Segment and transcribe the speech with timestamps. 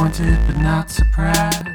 [0.00, 1.66] Disappointed but not surprised.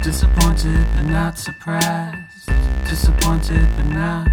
[0.00, 2.48] Disappointed but not surprised.
[2.88, 4.28] Disappointed but not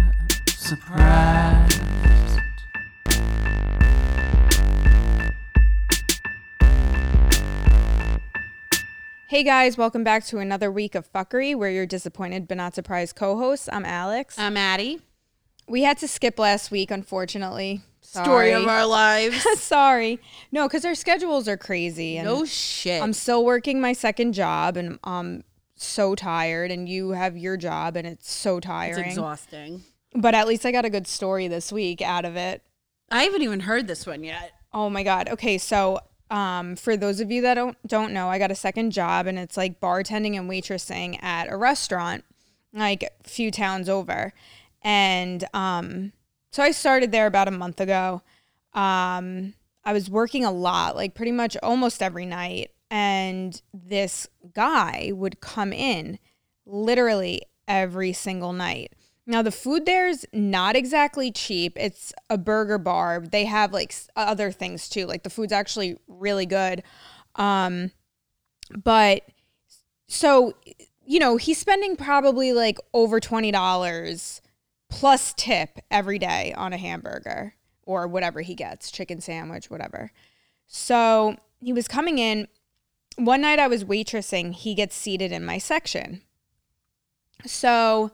[0.46, 1.80] surprised.
[9.26, 13.16] Hey guys, welcome back to another week of fuckery where you're disappointed but not surprised
[13.16, 13.68] co hosts.
[13.72, 14.38] I'm Alex.
[14.38, 15.00] I'm Addie.
[15.66, 17.82] we had to skip last week, unfortunately.
[18.22, 19.42] Story of our lives.
[19.60, 20.20] Sorry.
[20.52, 22.16] No, because our schedules are crazy.
[22.16, 23.02] And no shit.
[23.02, 25.44] I'm still working my second job and I'm
[25.76, 29.06] so tired and you have your job and it's so it's tiring.
[29.06, 29.82] exhausting.
[30.14, 32.62] but at least I got a good story this week out of it.
[33.10, 34.52] I haven't even heard this one yet.
[34.72, 35.28] Oh my god.
[35.28, 36.00] Okay, so
[36.30, 39.38] um, for those of you that don't don't know, I got a second job and
[39.38, 42.24] it's like bartending and waitressing at a restaurant,
[42.72, 44.32] like a few towns over.
[44.82, 46.12] And um,
[46.54, 48.22] so I started there about a month ago.
[48.74, 49.54] Um,
[49.84, 52.70] I was working a lot, like pretty much almost every night.
[52.92, 56.20] And this guy would come in
[56.64, 58.92] literally every single night.
[59.26, 61.72] Now the food there's not exactly cheap.
[61.74, 63.24] It's a burger bar.
[63.28, 65.06] They have like other things too.
[65.06, 66.84] Like the food's actually really good.
[67.34, 67.90] Um
[68.72, 69.22] but
[70.06, 70.54] so
[71.04, 74.40] you know, he's spending probably like over $20
[74.94, 80.10] plus tip every day on a hamburger or whatever he gets, chicken sandwich, whatever.
[80.66, 82.48] So, he was coming in
[83.16, 86.22] one night I was waitressing, he gets seated in my section.
[87.46, 88.12] So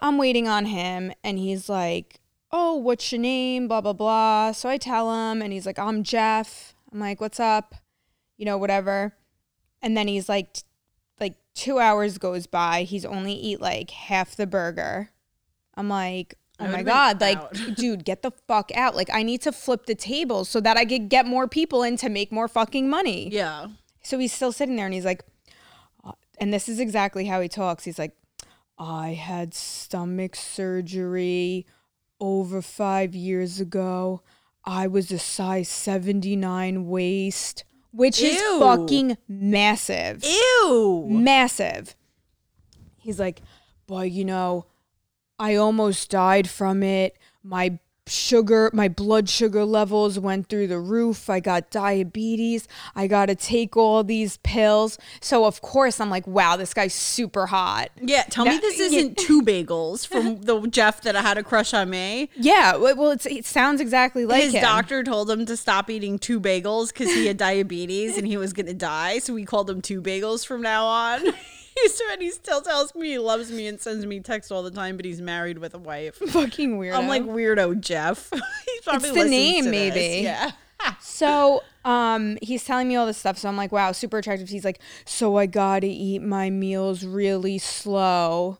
[0.00, 2.20] I'm waiting on him and he's like,
[2.52, 3.68] Oh, what's your name?
[3.68, 4.52] Blah, blah, blah.
[4.52, 6.74] So I tell him and he's like, I'm Jeff.
[6.92, 7.74] I'm like, What's up?
[8.36, 9.14] You know, whatever.
[9.82, 10.58] And then he's like,
[11.20, 12.82] like two hours goes by.
[12.82, 15.10] He's only eat like half the burger.
[15.74, 17.40] I'm like, oh my God, like,
[17.74, 18.94] dude, get the fuck out.
[18.94, 21.96] Like, I need to flip the table so that I could get more people in
[21.98, 23.28] to make more fucking money.
[23.30, 23.68] Yeah.
[24.02, 25.24] So he's still sitting there and he's like,
[26.04, 27.84] uh, and this is exactly how he talks.
[27.84, 28.16] He's like,
[28.78, 31.66] I had stomach surgery
[32.18, 34.22] over five years ago.
[34.64, 40.24] I was a size 79 waist, which is fucking massive.
[40.24, 41.06] Ew.
[41.08, 41.94] Massive.
[42.98, 43.40] He's like,
[43.86, 44.66] but you know,
[45.40, 47.16] I almost died from it.
[47.42, 51.30] My sugar, my blood sugar levels went through the roof.
[51.30, 52.66] I got diabetes.
[52.96, 54.98] I got to take all these pills.
[55.20, 57.90] So, of course, I'm like, wow, this guy's super hot.
[58.02, 61.72] Yeah, tell me this isn't two bagels from the Jeff that I had a crush
[61.72, 62.28] on me.
[62.36, 64.62] Yeah, w- well, it's, it sounds exactly like His him.
[64.62, 68.52] doctor told him to stop eating two bagels because he had diabetes and he was
[68.52, 69.20] gonna die.
[69.20, 71.22] So we called him two bagels from now on.
[71.74, 74.70] He's and he still tells me he loves me and sends me texts all the
[74.70, 76.16] time, but he's married with a wife.
[76.28, 76.96] Fucking weirdo.
[76.96, 78.30] I'm like weirdo Jeff.
[78.66, 79.94] He's probably the name, to this.
[79.94, 80.22] maybe.
[80.22, 80.50] Yeah.
[81.02, 83.36] So, um, he's telling me all this stuff.
[83.36, 84.48] So I'm like, wow, super attractive.
[84.48, 88.58] He's like, so I gotta eat my meals really slow.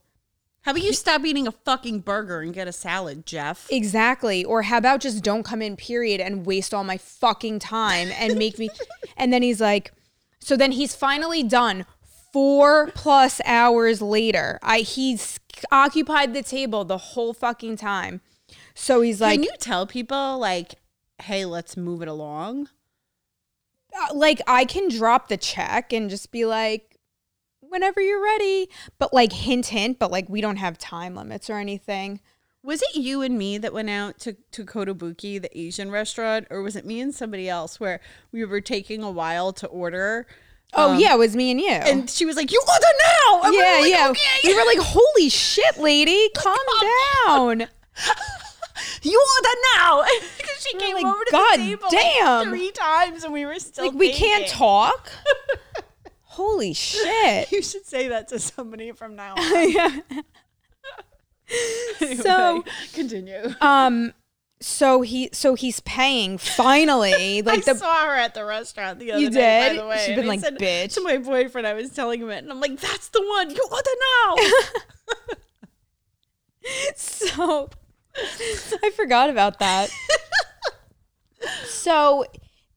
[0.62, 3.66] How about you stop eating a fucking burger and get a salad, Jeff?
[3.72, 4.44] Exactly.
[4.44, 8.36] Or how about just don't come in, period, and waste all my fucking time and
[8.36, 8.68] make me.
[9.16, 9.94] and then he's like,
[10.40, 11.86] so then he's finally done.
[12.32, 15.40] Four plus hours later, I he's
[15.72, 18.20] occupied the table the whole fucking time.
[18.74, 20.76] So he's like, Can you tell people like,
[21.22, 22.68] hey, let's move it along?
[23.98, 26.96] uh, like I can drop the check and just be like,
[27.60, 28.68] whenever you're ready.
[28.98, 29.98] But like hint, hint.
[29.98, 32.20] But like we don't have time limits or anything.
[32.62, 36.60] Was it you and me that went out to, to Kotobuki, the Asian restaurant, or
[36.60, 38.00] was it me and somebody else where
[38.32, 40.26] we were taking a while to order?
[40.74, 41.68] Oh yeah, it was me and you.
[41.70, 43.42] And she was like, You order now!
[43.42, 44.08] And we yeah, were like, yeah.
[44.10, 46.56] "Okay." We were like, "Holy shit, lady, calm
[47.26, 47.68] down."
[49.02, 50.04] You order now!
[50.38, 53.32] Because she We're came like, over to "God the table damn." like three times and
[53.32, 55.10] we were still Like we can't talk.
[56.22, 57.50] Holy shit.
[57.52, 60.02] You should say that to somebody from now on.
[61.90, 62.64] Anyway, So-
[62.94, 63.54] continue.
[63.60, 64.14] Um
[64.60, 67.42] so he so he's paying finally.
[67.50, 69.24] Like I the saw her at the restaurant the other day.
[69.24, 69.76] You night, did?
[69.76, 70.02] by the way.
[70.04, 72.60] She'd and been like, "Bitch." To my boyfriend, I was telling him it, and I'm
[72.60, 73.50] like, that's the one.
[73.50, 73.90] You order
[74.26, 75.34] now.
[76.96, 77.70] so
[78.82, 79.90] I forgot about that.
[81.64, 82.24] so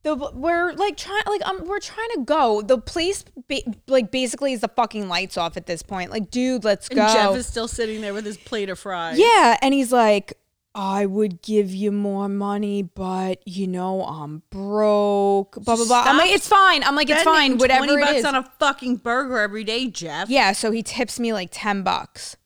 [0.02, 2.62] the we're like trying like um we're trying to go.
[2.62, 6.10] The place ba- like basically is the fucking lights off at this point.
[6.10, 7.06] Like dude, let's and go.
[7.06, 9.18] Jeff is still sitting there with his plate of fries.
[9.18, 10.34] yeah, and he's like
[10.74, 15.54] I would give you more money, but you know I'm broke.
[15.64, 16.02] Blah blah blah.
[16.06, 16.82] I'm like, it's fine.
[16.82, 17.58] I'm like, it's fine.
[17.58, 20.28] Whatever 20 bucks on a fucking burger every day, Jeff.
[20.28, 22.36] Yeah, so he tips me like 10 bucks.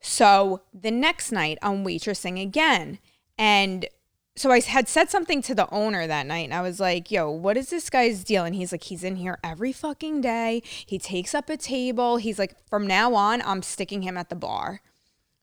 [0.00, 2.98] So the next night I'm waitressing again.
[3.38, 3.86] And
[4.34, 7.30] so I had said something to the owner that night and I was like, yo,
[7.30, 8.44] what is this guy's deal?
[8.44, 10.62] And he's like, he's in here every fucking day.
[10.64, 12.16] He takes up a table.
[12.16, 14.80] He's like, from now on, I'm sticking him at the bar.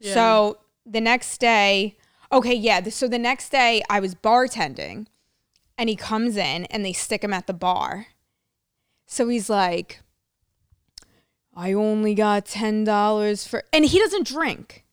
[0.01, 1.97] So the next day,
[2.31, 2.83] okay, yeah.
[2.89, 5.07] So the next day I was bartending
[5.77, 8.07] and he comes in and they stick him at the bar.
[9.05, 10.01] So he's like,
[11.55, 14.85] I only got $10 for, and he doesn't drink.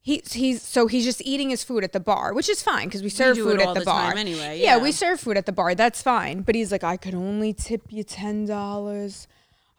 [0.00, 3.02] He's he's so he's just eating his food at the bar, which is fine because
[3.02, 4.76] we serve food at the, the bar anyway, Yeah.
[4.76, 4.78] yeah.
[4.80, 5.74] we serve food at the bar.
[5.74, 6.42] That's fine.
[6.42, 9.26] But he's like, I could only tip you ten dollars.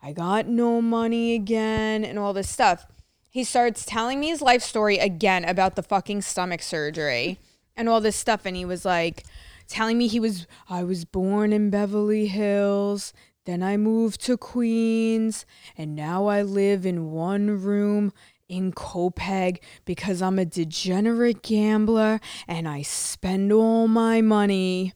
[0.03, 2.85] I got no money again, and all this stuff.
[3.29, 7.39] He starts telling me his life story again about the fucking stomach surgery
[7.75, 9.25] and all this stuff, and he was like
[9.67, 13.13] telling me he was I was born in Beverly Hills.
[13.45, 15.45] Then I moved to Queens,
[15.77, 18.11] and now I live in one room
[18.49, 24.93] in Copiague because I'm a degenerate gambler and I spend all my money.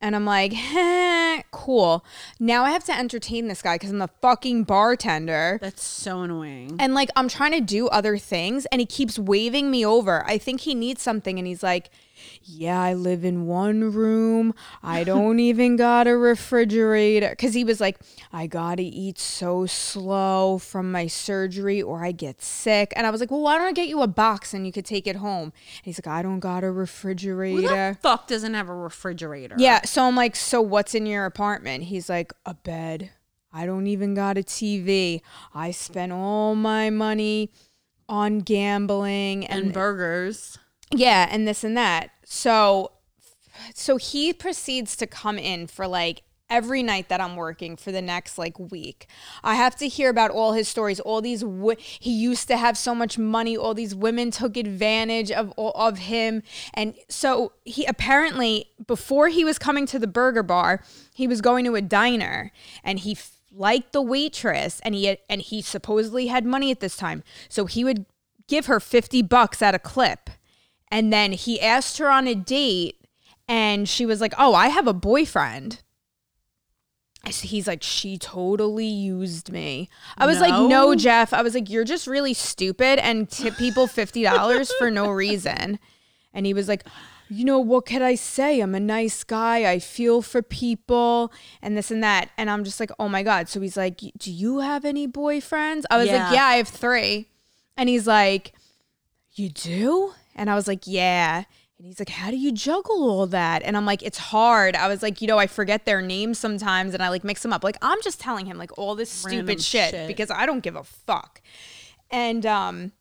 [0.00, 2.04] And I'm like, heh, cool.
[2.38, 5.58] Now I have to entertain this guy because I'm the fucking bartender.
[5.60, 6.76] That's so annoying.
[6.78, 10.24] And like, I'm trying to do other things and he keeps waving me over.
[10.24, 11.38] I think he needs something.
[11.38, 11.90] And he's like,
[12.42, 14.54] yeah, I live in one room.
[14.82, 17.34] I don't even got a refrigerator.
[17.38, 17.98] Cause he was like,
[18.32, 22.92] I gotta eat so slow from my surgery or I get sick.
[22.96, 24.86] And I was like, well, why don't I get you a box and you could
[24.86, 25.52] take it home?
[25.78, 27.60] And he's like, I don't got a refrigerator.
[27.60, 29.56] Who the fuck doesn't have a refrigerator?
[29.58, 29.84] Yeah.
[29.84, 31.84] So I'm like, so what's in your apartment?
[31.84, 33.10] He's like, a bed.
[33.52, 35.22] I don't even got a TV.
[35.54, 37.50] I spent all my money
[38.08, 40.58] on gambling and, And burgers.
[40.92, 42.10] Yeah, and this and that.
[42.24, 42.92] So
[43.74, 48.00] so he proceeds to come in for like every night that I'm working for the
[48.00, 49.06] next like week.
[49.44, 50.98] I have to hear about all his stories.
[51.00, 53.56] All these wo- he used to have so much money.
[53.56, 56.42] All these women took advantage of of him,
[56.74, 60.82] and so he apparently before he was coming to the burger bar,
[61.14, 62.50] he was going to a diner,
[62.82, 63.16] and he
[63.52, 67.66] liked the waitress, and he had, and he supposedly had money at this time, so
[67.66, 68.06] he would
[68.46, 70.30] give her fifty bucks at a clip,
[70.90, 72.94] and then he asked her on a date.
[73.50, 75.80] And she was like, "Oh, I have a boyfriend."
[77.26, 79.90] He's like, she totally used me.
[80.16, 80.94] I was like, no, No.
[80.94, 81.34] Jeff.
[81.34, 85.78] I was like, you're just really stupid and tip people $50 for no reason.
[86.32, 86.84] And he was like,
[87.28, 88.60] you know, what could I say?
[88.60, 89.70] I'm a nice guy.
[89.70, 91.30] I feel for people
[91.60, 92.30] and this and that.
[92.38, 93.48] And I'm just like, oh my God.
[93.50, 95.82] So he's like, do you have any boyfriends?
[95.90, 96.24] I was Yeah.
[96.28, 97.28] like, yeah, I have three.
[97.76, 98.52] And he's like,
[99.34, 100.14] you do?
[100.38, 101.44] And I was like, yeah.
[101.78, 103.62] And he's like, how do you juggle all that?
[103.62, 104.74] And I'm like, it's hard.
[104.74, 107.52] I was like, you know, I forget their names sometimes and I like mix them
[107.52, 107.62] up.
[107.62, 110.08] Like, I'm just telling him like all this stupid shit, shit.
[110.08, 111.40] because I don't give a fuck.
[112.10, 112.92] And um,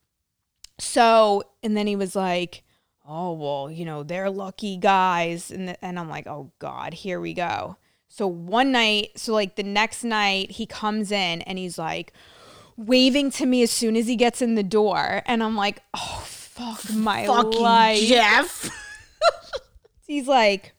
[0.77, 2.63] so, and then he was like,
[3.07, 5.49] oh, well, you know, they're lucky guys.
[5.49, 7.77] And, th- and I'm like, oh God, here we go.
[8.09, 12.13] So one night, so like the next night, he comes in and he's like
[12.75, 15.23] waving to me as soon as he gets in the door.
[15.25, 16.23] And I'm like, oh,
[16.57, 18.01] fuck my Fucking life.
[18.07, 18.69] Jeff.
[20.07, 20.73] He's like,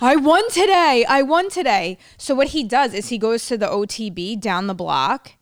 [0.00, 1.04] I won today.
[1.08, 1.98] I won today.
[2.18, 5.32] So what he does is he goes to the OTB down the block.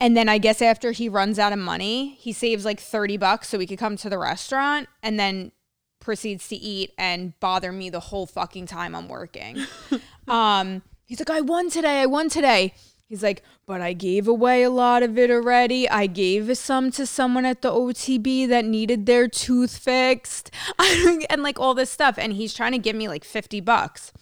[0.00, 3.48] And then I guess after he runs out of money, he saves like 30 bucks
[3.48, 5.52] so he could come to the restaurant and then
[6.00, 9.66] proceeds to eat and bother me the whole fucking time I'm working.
[10.28, 12.00] um, he's like, I won today.
[12.00, 12.74] I won today.
[13.08, 15.88] He's like, but I gave away a lot of it already.
[15.88, 21.58] I gave some to someone at the OTB that needed their tooth fixed and like
[21.58, 22.16] all this stuff.
[22.18, 24.12] And he's trying to give me like 50 bucks.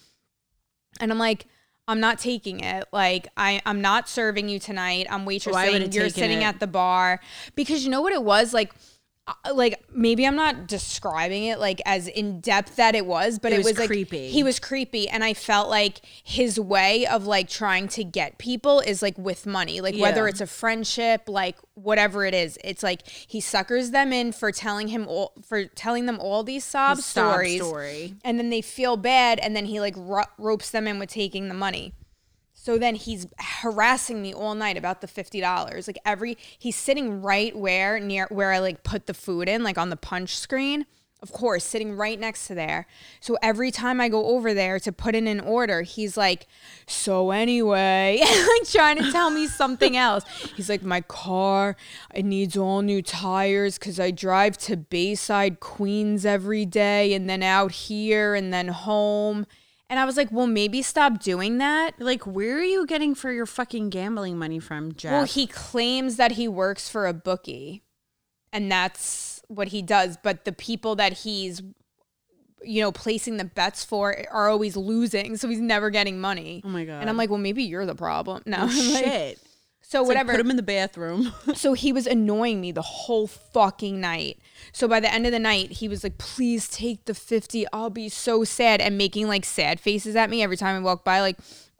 [1.00, 1.46] And I'm like,
[1.88, 2.84] I'm not taking it.
[2.92, 5.06] Like I, I'm not serving you tonight.
[5.10, 5.92] I'm Oh, waitressing.
[5.92, 6.44] You're sitting it.
[6.44, 7.20] at the bar
[7.56, 8.72] because you know what it was like.
[9.26, 13.52] Uh, Like maybe I'm not describing it like as in depth that it was, but
[13.52, 17.26] It it, was was, like he was creepy, and I felt like his way of
[17.26, 21.56] like trying to get people is like with money, like whether it's a friendship, like
[21.74, 22.58] whatever it is.
[22.64, 26.64] It's like he suckers them in for telling him all for telling them all these
[26.64, 28.14] sob sob stories, story.
[28.24, 31.48] and then they feel bad, and then he like ro- ropes them in with taking
[31.48, 31.94] the money.
[32.66, 35.86] So then he's harassing me all night about the fifty dollars.
[35.86, 39.78] Like every he's sitting right where near where I like put the food in, like
[39.78, 40.84] on the punch screen.
[41.22, 42.88] Of course, sitting right next to there.
[43.20, 46.48] So every time I go over there to put in an order, he's like,
[46.88, 50.24] "So anyway," like trying to tell me something else.
[50.56, 51.76] He's like, "My car,
[52.12, 57.44] it needs all new tires because I drive to Bayside, Queens every day, and then
[57.44, 59.46] out here, and then home."
[59.88, 62.00] And I was like, well, maybe stop doing that.
[62.00, 65.12] Like, where are you getting for your fucking gambling money from, Jeff?
[65.12, 67.84] Well, he claims that he works for a bookie,
[68.52, 70.18] and that's what he does.
[70.20, 71.62] But the people that he's
[72.62, 76.62] you know, placing the bets for are always losing, so he's never getting money.
[76.64, 77.00] Oh my God.
[77.00, 78.42] And I'm like, well, maybe you're the problem.
[78.46, 79.40] No, Shit.
[79.88, 80.32] So It's like, whatever.
[80.32, 81.32] put him in the bathroom.
[81.54, 84.38] so he was annoying me the whole fucking night.
[84.72, 87.66] So by the end of the night, he was like, "Please take the 50.
[87.72, 91.04] I'll be so sad." And making like sad faces at me every time I walk
[91.04, 91.36] by like,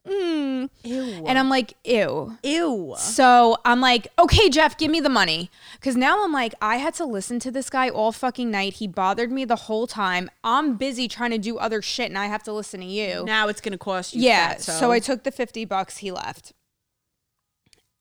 [0.09, 0.71] mm.
[0.85, 1.25] Ew.
[1.27, 2.95] And I'm like, "Ew." Ew.
[2.97, 6.95] So I'm like, "Okay, Jeff, give me the money." Cuz now I'm like, I had
[6.95, 8.75] to listen to this guy all fucking night.
[8.75, 10.31] He bothered me the whole time.
[10.45, 13.25] I'm busy trying to do other shit and I have to listen to you.
[13.25, 14.23] Now it's gonna cost you.
[14.23, 14.55] Yeah.
[14.55, 14.79] fatso.
[14.79, 16.53] So I took the 50 bucks, he left.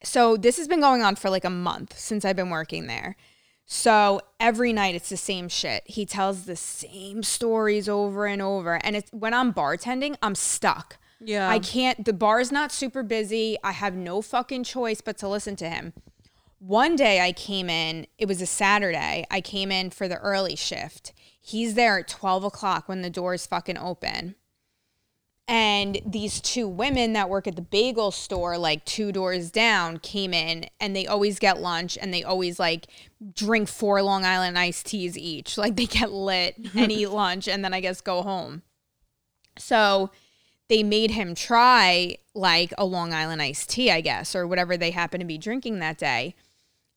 [0.05, 3.15] So this has been going on for like a month since I've been working there.
[3.65, 5.83] So every night it's the same shit.
[5.85, 8.79] He tells the same stories over and over.
[8.83, 10.97] And it's when I'm bartending, I'm stuck.
[11.19, 11.49] Yeah.
[11.49, 13.57] I can't the bar's not super busy.
[13.63, 15.93] I have no fucking choice but to listen to him.
[16.59, 19.25] One day I came in, it was a Saturday.
[19.29, 21.13] I came in for the early shift.
[21.41, 24.35] He's there at 12 o'clock when the doors fucking open
[25.47, 30.33] and these two women that work at the bagel store like two doors down came
[30.33, 32.87] in and they always get lunch and they always like
[33.33, 35.57] drink four long island iced teas each.
[35.65, 38.63] Like they get lit and eat lunch and then i guess go home.
[39.57, 40.11] So
[40.67, 44.91] they made him try like a long island iced tea i guess or whatever they
[44.91, 46.33] happen to be drinking that day.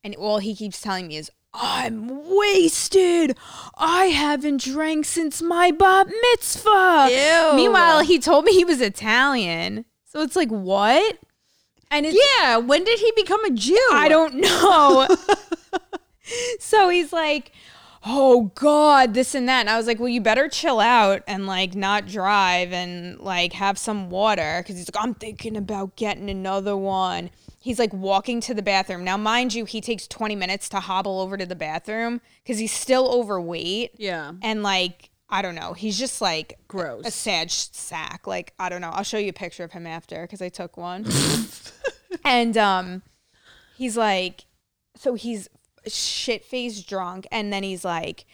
[0.03, 3.35] And all he keeps telling me is I'm wasted.
[3.75, 7.07] I haven't drank since my bat mitzvah.
[7.09, 7.55] Ew.
[7.55, 9.85] Meanwhile, he told me he was Italian.
[10.05, 11.17] So it's like, what?
[11.91, 12.57] And it's, Yeah.
[12.57, 13.89] When did he become a Jew?
[13.91, 15.07] I don't know.
[16.59, 17.51] so he's like,
[18.05, 19.61] oh God, this and that.
[19.61, 23.53] And I was like, well, you better chill out and like not drive and like
[23.53, 24.63] have some water.
[24.65, 27.31] Cause he's like, I'm thinking about getting another one.
[27.59, 29.03] He's like walking to the bathroom.
[29.03, 32.71] Now, mind you, he takes 20 minutes to hobble over to the bathroom because he's
[32.71, 33.91] still overweight.
[33.97, 34.31] Yeah.
[34.41, 35.73] And like, I don't know.
[35.73, 37.05] He's just like Gross.
[37.05, 38.25] a sad sack.
[38.25, 38.89] Like, I don't know.
[38.89, 41.05] I'll show you a picture of him after because I took one.
[42.23, 43.03] and um,
[43.77, 44.45] he's like,
[44.95, 45.49] so he's
[45.85, 47.27] shit faced drunk.
[47.31, 48.25] And then he's like,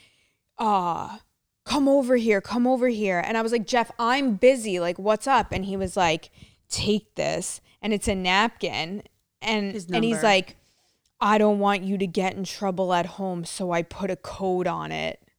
[0.57, 1.19] ah,
[1.65, 3.21] come over here, come over here.
[3.25, 4.79] And I was like, Jeff, I'm busy.
[4.79, 5.51] Like, what's up?
[5.51, 6.29] And he was like,
[6.69, 7.59] take this.
[7.81, 9.03] And it's a napkin.
[9.41, 10.55] And, and he's like,
[11.21, 13.45] I don't want you to get in trouble at home.
[13.45, 15.21] So I put a code on it.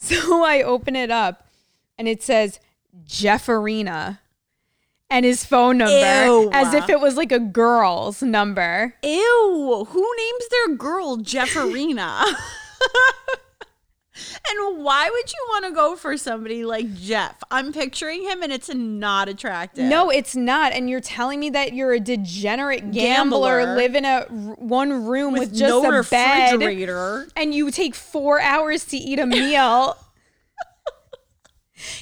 [0.00, 1.48] So I open it up
[1.98, 2.60] and it says
[3.04, 4.20] Jeff Arena
[5.10, 6.50] and his phone number Ew.
[6.52, 8.94] as if it was like a girl's number.
[9.02, 9.86] Ew.
[9.88, 12.22] Who names their girl Jefferina?
[14.48, 17.42] and why would you want to go for somebody like Jeff?
[17.50, 19.84] I'm picturing him and it's not attractive.
[19.84, 20.72] No, it's not.
[20.72, 23.76] And you're telling me that you're a degenerate gambler, Gambler.
[23.76, 26.60] live in a r- one room with, with just no a bed
[27.36, 29.96] and you take 4 hours to eat a meal.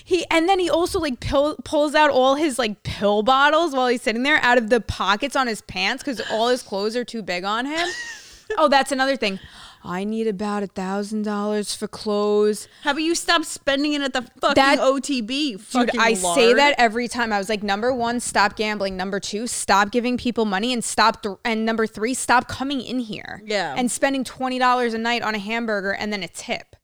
[0.04, 3.88] He and then he also like pill, pulls out all his like pill bottles while
[3.88, 7.04] he's sitting there out of the pockets on his pants because all his clothes are
[7.04, 7.86] too big on him.
[8.58, 9.38] oh, that's another thing.
[9.86, 12.66] I need about a thousand dollars for clothes.
[12.82, 15.52] How about you stop spending it at the fucking That- OTB?
[15.52, 17.32] Dude, fucking I say that every time.
[17.32, 18.96] I was like, number one, stop gambling.
[18.96, 21.22] Number two, stop giving people money, and stop.
[21.22, 23.42] Th- and number three, stop coming in here.
[23.44, 23.74] Yeah.
[23.76, 26.74] and spending twenty dollars a night on a hamburger and then a tip.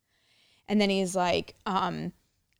[0.68, 2.12] And then he's like, um,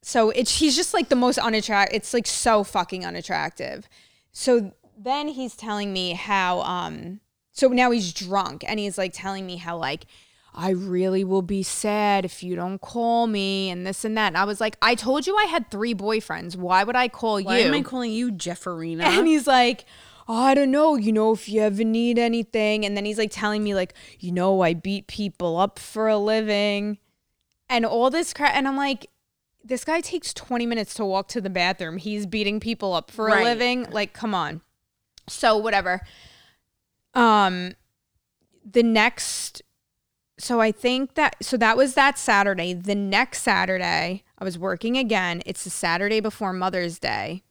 [0.03, 1.95] so it's he's just like the most unattractive.
[1.97, 3.89] It's like so fucking unattractive.
[4.33, 7.21] So then he's telling me how, um,
[7.53, 10.07] so now he's drunk and he's like telling me how like.
[10.55, 14.29] I really will be sad if you don't call me and this and that.
[14.29, 16.57] And I was like, I told you I had three boyfriends.
[16.57, 17.47] Why would I call Why you?
[17.47, 19.05] Why am I calling you Jefferina?
[19.07, 19.87] and he's like,
[20.29, 22.85] I don't know, you know, if you ever need anything.
[22.85, 26.19] And then he's like telling me, like, you know, I beat people up for a
[26.19, 26.99] living
[27.69, 28.55] and all this crap.
[28.55, 29.09] And I'm like,
[29.65, 31.97] this guy takes 20 minutes to walk to the bathroom.
[31.97, 33.89] He's beating people up for a living.
[33.91, 34.61] Like, come on.
[35.29, 36.03] So, whatever.
[37.15, 37.75] Um,
[38.71, 39.63] the next
[40.43, 42.75] so I think that so that was that Saturday.
[42.75, 45.41] The next Saturday, I was working again.
[45.47, 47.45] It's the Saturday before Mother's Day.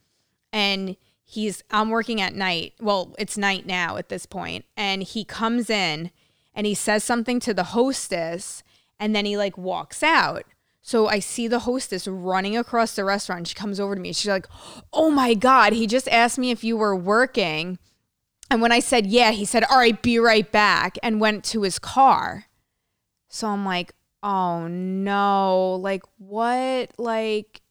[0.51, 2.74] And he's I'm working at night.
[2.81, 4.65] Well, it's night now at this point.
[4.75, 6.12] And he comes in
[6.53, 8.62] and he says something to the hostess
[9.00, 10.43] and then he like walks out.
[10.81, 13.48] So I see the hostess running across the restaurant.
[13.48, 14.12] She comes over to me.
[14.12, 14.48] She's like,
[14.91, 17.79] "Oh my god, he just asked me if you were working."
[18.50, 21.62] And when I said, "Yeah," he said, "All right, be right back," and went to
[21.62, 22.48] his car.
[23.33, 27.61] So I'm like, oh no, like what, like,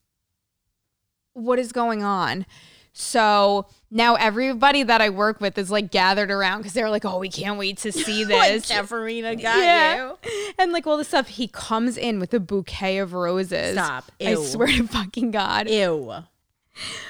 [1.34, 2.46] what is going on?
[2.94, 7.18] So now everybody that I work with is like gathered around because they're like, oh,
[7.18, 8.68] we can't wait to see Like this.
[8.68, 10.52] Jefferina got you.
[10.58, 13.74] And like all this stuff, he comes in with a bouquet of roses.
[13.74, 14.10] Stop.
[14.20, 15.68] I swear to fucking God.
[15.68, 16.24] Ew.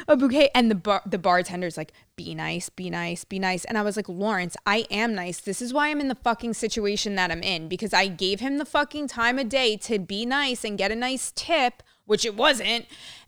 [0.09, 1.93] a bouquet and the bar the bartender's like
[2.25, 3.65] be nice be nice be nice.
[3.65, 5.41] And i was like lawrence i am nice.
[5.41, 8.59] This is why i'm in the fucking situation that i'm in because i gave him
[8.59, 12.37] the fucking time of day to be nice and get a nice tip which it
[12.37, 12.87] wasn't.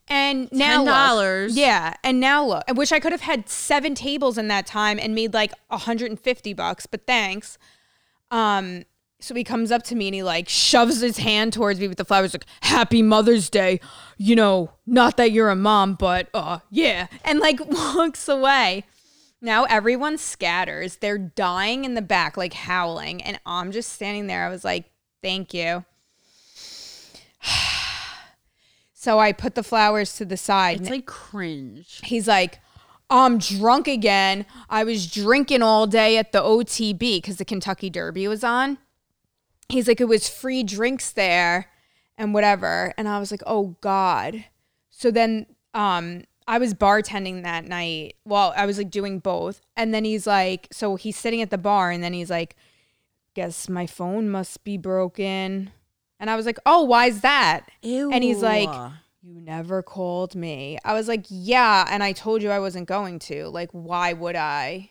[0.09, 1.51] And now $10.
[1.55, 2.65] yeah and now look.
[2.69, 6.53] I wish i could have had seven tables in that time and made like 150
[6.53, 7.57] bucks but thanks.
[8.31, 8.85] Um
[9.23, 11.99] so he comes up to me and he like shoves his hand towards me with
[11.99, 13.81] the flowers like happy mother's day
[14.19, 18.85] you know not that you're a mom but uh yeah and like walks away
[19.41, 24.45] now everyone scatters they're dying in the back like howling and i'm just standing there
[24.45, 24.91] i was like
[25.23, 25.85] thank you
[28.93, 32.01] so i put the flowers to the side It's like cringe.
[32.05, 32.59] he's like,
[33.11, 34.47] I'm drunk again.
[34.71, 38.79] I was drinking all day at the OTB because the Kentucky Derby was on.
[39.73, 41.71] He's like, it was free drinks there
[42.17, 42.93] and whatever.
[42.97, 44.45] And I was like, oh God.
[44.91, 48.17] So then um I was bartending that night.
[48.25, 49.61] Well, I was like doing both.
[49.77, 52.57] And then he's like, so he's sitting at the bar and then he's like,
[53.35, 55.73] guess my phone must be broken.
[56.21, 57.67] And I was like, oh, why's that?
[57.83, 58.13] Ew.
[58.13, 58.69] And he's like,
[59.23, 60.79] you never called me.
[60.85, 61.87] I was like, yeah.
[61.89, 63.49] And I told you I wasn't going to.
[63.49, 64.91] Like, why would I?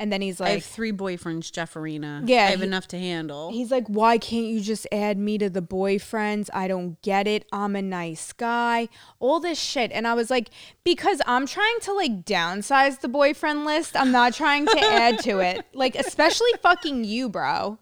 [0.00, 2.22] And then he's like, I have three boyfriends, Jefferina.
[2.24, 3.52] Yeah, I have he- enough to handle.
[3.52, 6.48] he's like, why can't you just add me to the boyfriends?
[6.54, 7.44] I don't get it.
[7.52, 8.88] I'm a nice guy.
[9.18, 9.92] All this shit.
[9.92, 10.48] And I was like,
[10.84, 13.94] because I'm trying to like downsize the boyfriend list.
[13.94, 15.66] I'm not trying to add to it.
[15.74, 17.78] Like, especially fucking you, bro.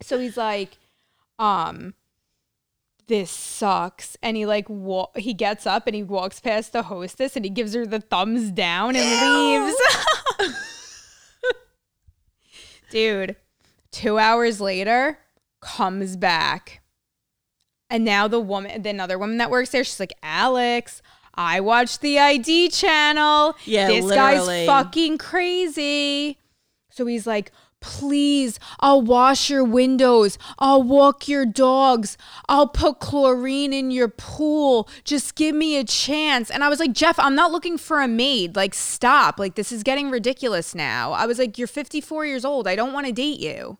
[0.00, 0.78] So he's like,
[1.40, 1.94] um,
[3.08, 4.16] this sucks.
[4.22, 7.50] And he like wa- he gets up and he walks past the hostess and he
[7.50, 9.76] gives her the thumbs down and leaves.
[12.94, 13.34] Dude,
[13.90, 15.18] two hours later,
[15.60, 16.80] comes back.
[17.90, 21.02] And now the woman, the another woman that works there, she's like, Alex,
[21.34, 23.56] I watched the ID channel.
[23.64, 24.64] Yeah, this literally.
[24.64, 26.38] guy's fucking crazy.
[26.90, 27.50] So he's like,
[27.84, 30.38] please, I'll wash your windows.
[30.58, 32.16] I'll walk your dogs.
[32.48, 34.88] I'll put chlorine in your pool.
[35.04, 36.50] Just give me a chance.
[36.50, 38.56] And I was like, Jeff, I'm not looking for a maid.
[38.56, 39.38] Like, stop.
[39.38, 41.12] Like, this is getting ridiculous now.
[41.12, 42.66] I was like, you're 54 years old.
[42.66, 43.76] I don't want to date you.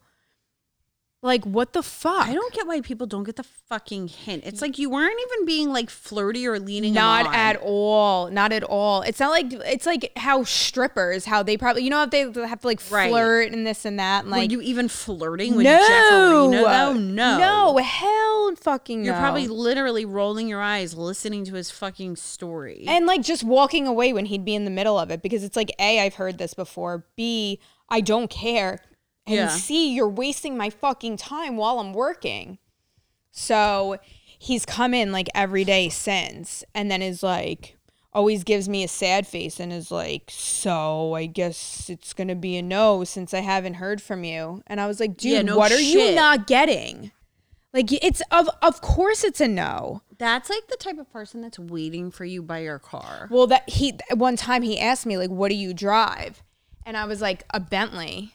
[1.25, 2.27] Like, what the fuck?
[2.29, 4.45] I don't get why people don't get the fucking hint.
[4.45, 6.93] It's like you weren't even being like flirty or leaning.
[6.93, 7.35] Not on.
[7.35, 8.31] at all.
[8.31, 9.01] Not at all.
[9.01, 12.61] It's not like it's like how strippers, how they probably, you know, if they have
[12.61, 13.09] to like Right.
[13.09, 16.63] flirt and this and that, and Were like you even flirting with no, Jefferina?
[16.63, 16.93] though?
[16.93, 19.21] no, no, hell, fucking You're no.
[19.21, 22.85] probably literally rolling your eyes listening to his fucking story.
[22.87, 25.57] and like just walking away when he'd be in the middle of it because it's
[25.57, 27.07] like a I've heard this before.
[27.17, 28.81] B I don't care.
[29.27, 29.49] And Yeah.
[29.49, 32.59] C you're wasting my fucking time while I'm working.
[33.31, 33.97] So
[34.39, 37.77] he's come in like every day since and then is like
[38.13, 42.37] always gives me a sad face and is like, "So, I guess it's going to
[42.37, 45.43] be a no since I haven't heard from you." And I was like, "Dude, Yeah,
[45.43, 47.11] no what are you not getting?"
[47.73, 50.03] Like it's of of course it's a no.
[50.17, 53.27] That's like the type of person that's waiting for you by your car.
[53.33, 56.45] Well, that he one time he asked me like, "What do you drive?"
[56.87, 58.34] And I was like, "A Bentley."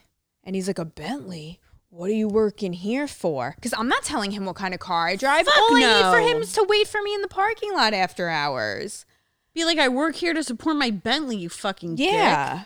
[0.50, 1.60] And he's like, "A Bentley?
[1.92, 5.08] What are you working here for?" Because I'm not telling him what kind of car
[5.08, 5.46] I drive.
[5.46, 7.94] Fuck All I need for him is to wait for me in the parking lot
[7.94, 9.06] after hours.
[9.54, 12.12] Be like, I work here to support my Bentley, you fucking dick.
[12.12, 12.64] Yeah,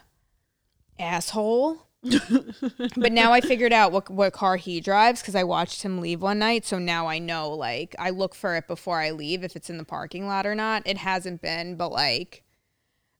[0.98, 1.89] asshole.
[2.96, 6.22] but now I figured out what what car he drives because I watched him leave
[6.22, 6.65] one night.
[6.65, 7.52] So now I know.
[7.52, 10.56] Like, I look for it before I leave if it's in the parking lot or
[10.56, 10.84] not.
[10.86, 12.42] It hasn't been, but like,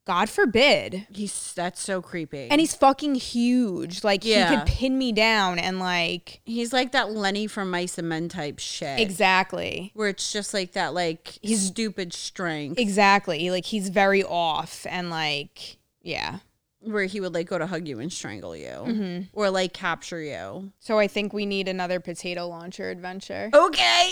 [0.06, 1.08] God forbid.
[1.13, 2.48] He's that's so creepy.
[2.52, 4.04] And he's fucking huge.
[4.04, 4.54] Like he Yeah.
[4.54, 8.60] could pin me down and like he's like that Lennie from Mice and Men type
[8.60, 9.00] shit.
[9.00, 9.92] exactly.
[9.94, 12.80] Where it's just like that, like He's- stupid strength.
[12.80, 13.50] Exactly.
[13.50, 16.39] Like he's very off and like yeah.
[16.82, 19.22] where he would like go to hug you and strangle you, Mm-hmm.
[19.32, 20.74] or like capture you.
[20.80, 23.50] So I think we need another potato launcher adventure.
[23.54, 24.12] Okay.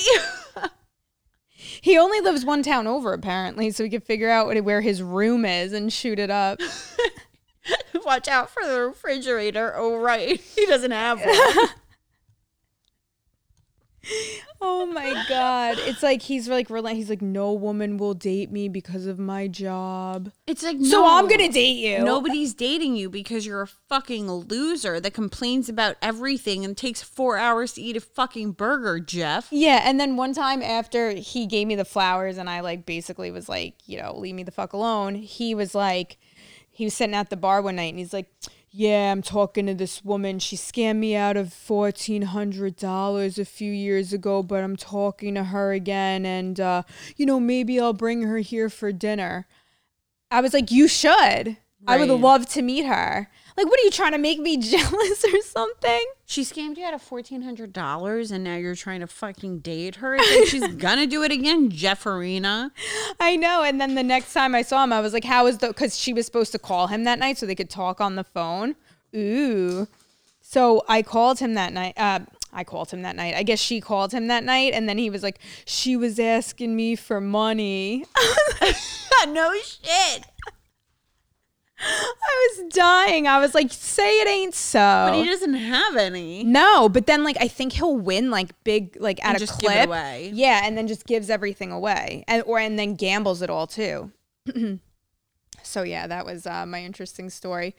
[1.81, 5.01] He only lives one town over apparently, so we could figure out what, where his
[5.01, 6.59] room is and shoot it up.
[8.05, 9.73] Watch out for the refrigerator.
[9.75, 11.67] Oh right, he doesn't have one.
[14.59, 15.77] Oh my god.
[15.79, 19.47] It's like he's like rela- he's like no woman will date me because of my
[19.47, 20.31] job.
[20.47, 22.03] It's like So no, I'm going to date you.
[22.03, 27.37] Nobody's dating you because you're a fucking loser that complains about everything and takes four
[27.37, 29.47] hours to eat a fucking burger, Jeff.
[29.51, 33.31] Yeah, and then one time after he gave me the flowers and I like basically
[33.31, 36.17] was like, you know, leave me the fuck alone, he was like
[36.71, 38.31] he was sitting at the bar one night and he's like,
[38.71, 40.39] "Yeah, I'm talking to this woman.
[40.39, 45.73] She scammed me out of $1400 a few years ago, but I'm talking to her
[45.73, 46.83] again and uh,
[47.17, 49.47] you know, maybe I'll bring her here for dinner."
[50.29, 51.57] I was like, "You should.
[51.87, 55.23] I would love to meet her." Like, what are you trying to make me jealous
[55.25, 56.05] or something?
[56.25, 59.95] She scammed you out of fourteen hundred dollars, and now you're trying to fucking date
[59.95, 60.17] her.
[60.31, 62.71] Like she's gonna do it again, Jeff Arena.
[63.19, 63.63] I know.
[63.63, 65.97] And then the next time I saw him, I was like, how is the, because
[65.97, 68.75] she was supposed to call him that night so they could talk on the phone.
[69.15, 69.87] Ooh.
[70.41, 71.93] So I called him that night.
[71.97, 72.19] Uh,
[72.53, 73.35] I called him that night.
[73.35, 74.73] I guess she called him that night.
[74.73, 78.05] And then he was like, she was asking me for money.
[79.27, 80.25] no shit.
[81.83, 83.27] I was dying.
[83.27, 84.79] I was like, say it ain't so.
[84.79, 86.43] But he doesn't have any.
[86.43, 89.59] no, but then like I think he'll win like big like at And a just
[89.59, 89.75] clip.
[89.75, 90.31] it away.
[90.33, 94.11] Yeah, and then just gives everything away, and or and then gambles it all too.
[95.63, 97.75] so yeah, that was uh, my interesting story.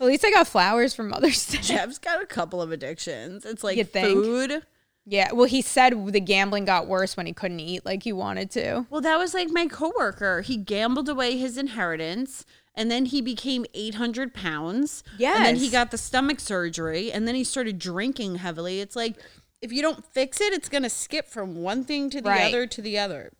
[0.00, 1.58] At least I got flowers for Mother's Day.
[1.58, 3.44] Jeff's got a couple of addictions.
[3.44, 4.62] It's like food.
[5.08, 8.50] Yeah, well, he said the gambling got worse when he couldn't eat like he wanted
[8.52, 8.86] to.
[8.90, 10.40] Well, that was like my coworker.
[10.40, 12.44] He gambled away his inheritance,
[12.76, 15.02] and then he became 800 pounds.
[15.36, 18.80] And then he got the stomach surgery, and then he started drinking heavily.
[18.80, 19.16] It's like,
[19.62, 22.48] if you don't fix it, it's going to skip from one thing to the Right.
[22.54, 23.32] other to the other.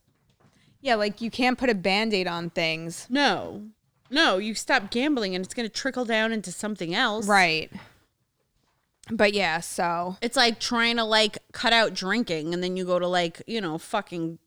[0.81, 3.07] Yeah, like you can't put a band aid on things.
[3.11, 3.64] No.
[4.09, 7.27] No, you stop gambling and it's going to trickle down into something else.
[7.27, 7.72] Right.
[9.11, 12.99] But yeah, so It's like trying to like cut out drinking and then you go
[12.99, 14.38] to like, you know, fucking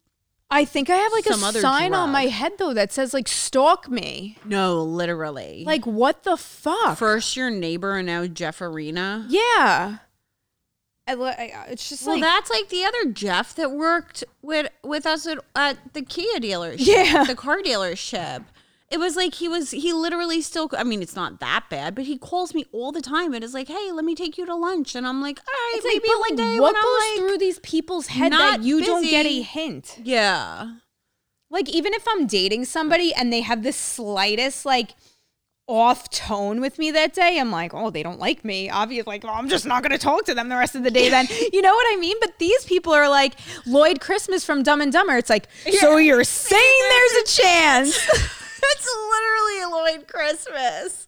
[0.52, 2.14] I think I have like Some a other sign on drug.
[2.14, 4.38] my head though that says like stalk me.
[4.46, 5.64] no, literally.
[5.66, 6.98] Like what the fuck?
[6.98, 9.26] first your neighbor and now Jeff Arena.
[9.30, 9.98] yeah.
[11.08, 14.70] I, I, uh, it's just Well, like that's like the other Jeff that worked with
[14.84, 17.24] with us at, at the Kia dealership, Yeah.
[17.24, 18.44] the car dealership.
[18.92, 20.70] It was like he was he literally still.
[20.76, 23.54] I mean, it's not that bad, but he calls me all the time and is
[23.54, 26.02] like, "Hey, let me take you to lunch," and I'm like, "All right, It's like,
[26.02, 29.04] but one day what when goes I'm like, through these people's head that you don't
[29.04, 30.00] get a hint?
[30.04, 30.72] yeah."
[31.52, 34.92] Like even if I'm dating somebody and they have the slightest like
[35.68, 38.70] off tone with me that day, I'm like, oh, they don't like me.
[38.72, 41.10] Obviously, like, oh, I'm just not gonna talk to them the rest of the day.
[41.10, 42.18] Then you know what I mean?
[42.22, 43.34] But these people are like
[43.68, 45.16] Lloyd Christmas from Dumb and Dumber.
[45.18, 45.48] It's like,
[45.80, 48.00] so you're saying there's a chance?
[48.72, 51.08] it's literally a Lloyd Christmas.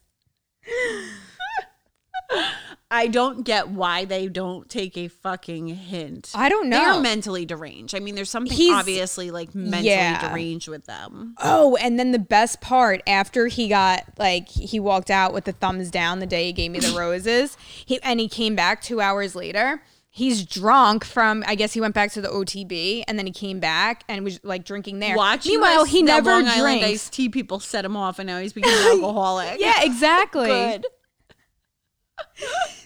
[2.89, 6.32] I don't get why they don't take a fucking hint.
[6.36, 6.93] I don't know.
[6.93, 7.95] They're mentally deranged.
[7.95, 10.30] I mean, there's something He's- obviously like mentally Yeah.
[10.30, 11.36] deranged with them.
[11.41, 15.52] Oh, and then the best part after he got like he walked out with the
[15.54, 17.58] thumbs down the day he gave me the roses.
[17.86, 19.82] He and he came back 2 hours later.
[20.13, 23.62] He's drunk from I guess he went back to the OTB and then he came
[23.62, 25.15] back and was like drinking there.
[25.15, 26.86] Watch you Meanwhile, he never Long drinks.
[26.86, 29.60] iced tea people set him off, and now he's becoming an alcoholic.
[29.60, 30.47] Yeah, exactly.
[30.47, 30.86] good.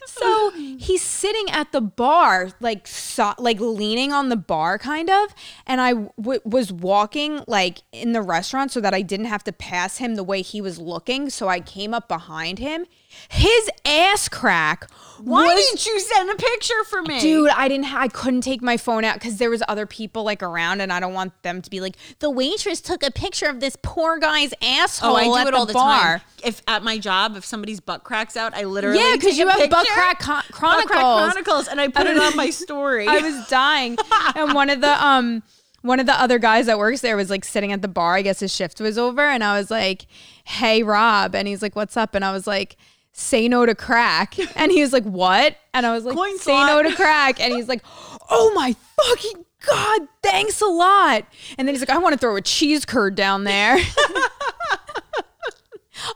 [0.08, 5.34] So he's sitting at the bar, like so, like leaning on the bar, kind of.
[5.66, 9.52] And I w- was walking like in the restaurant so that I didn't have to
[9.52, 11.28] pass him the way he was looking.
[11.28, 12.86] So I came up behind him.
[13.28, 14.88] His ass crack.
[15.18, 17.86] Why was- didn't you send a picture for me, Dude, I didn't.
[17.86, 20.92] Ha- I couldn't take my phone out because there was other people like around, and
[20.92, 24.18] I don't want them to be like the waitress took a picture of this poor
[24.18, 26.18] guy's asshole Oh, I do at it the all the bar.
[26.18, 26.20] time.
[26.44, 29.52] If at my job, if somebody's butt cracks out, I literally Yeah, because you a
[29.52, 30.52] have Butt picture, Crack Chron- Butt
[30.86, 31.32] Crack Chronicles.
[31.32, 33.08] Chronicles, and I put it on my story.
[33.08, 33.96] I was dying.
[34.34, 35.42] and one of the um
[35.80, 38.16] one of the other guys that works there was like sitting at the bar.
[38.16, 40.04] I guess his shift was over, and I was like,
[40.44, 42.76] "Hey, Rob," and he's like, "What's up?" And I was like.
[43.18, 44.36] Say no to crack.
[44.56, 45.56] And he was like, What?
[45.72, 47.40] And I was like, Coin Say no to crack.
[47.40, 47.82] And he's like,
[48.30, 51.24] Oh my fucking God, thanks a lot.
[51.56, 53.78] And then he's like, I want to throw a cheese curd down there.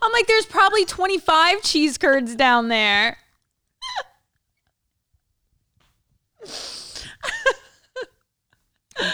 [0.03, 3.17] I'm like, There's probably 25 cheese curds down there.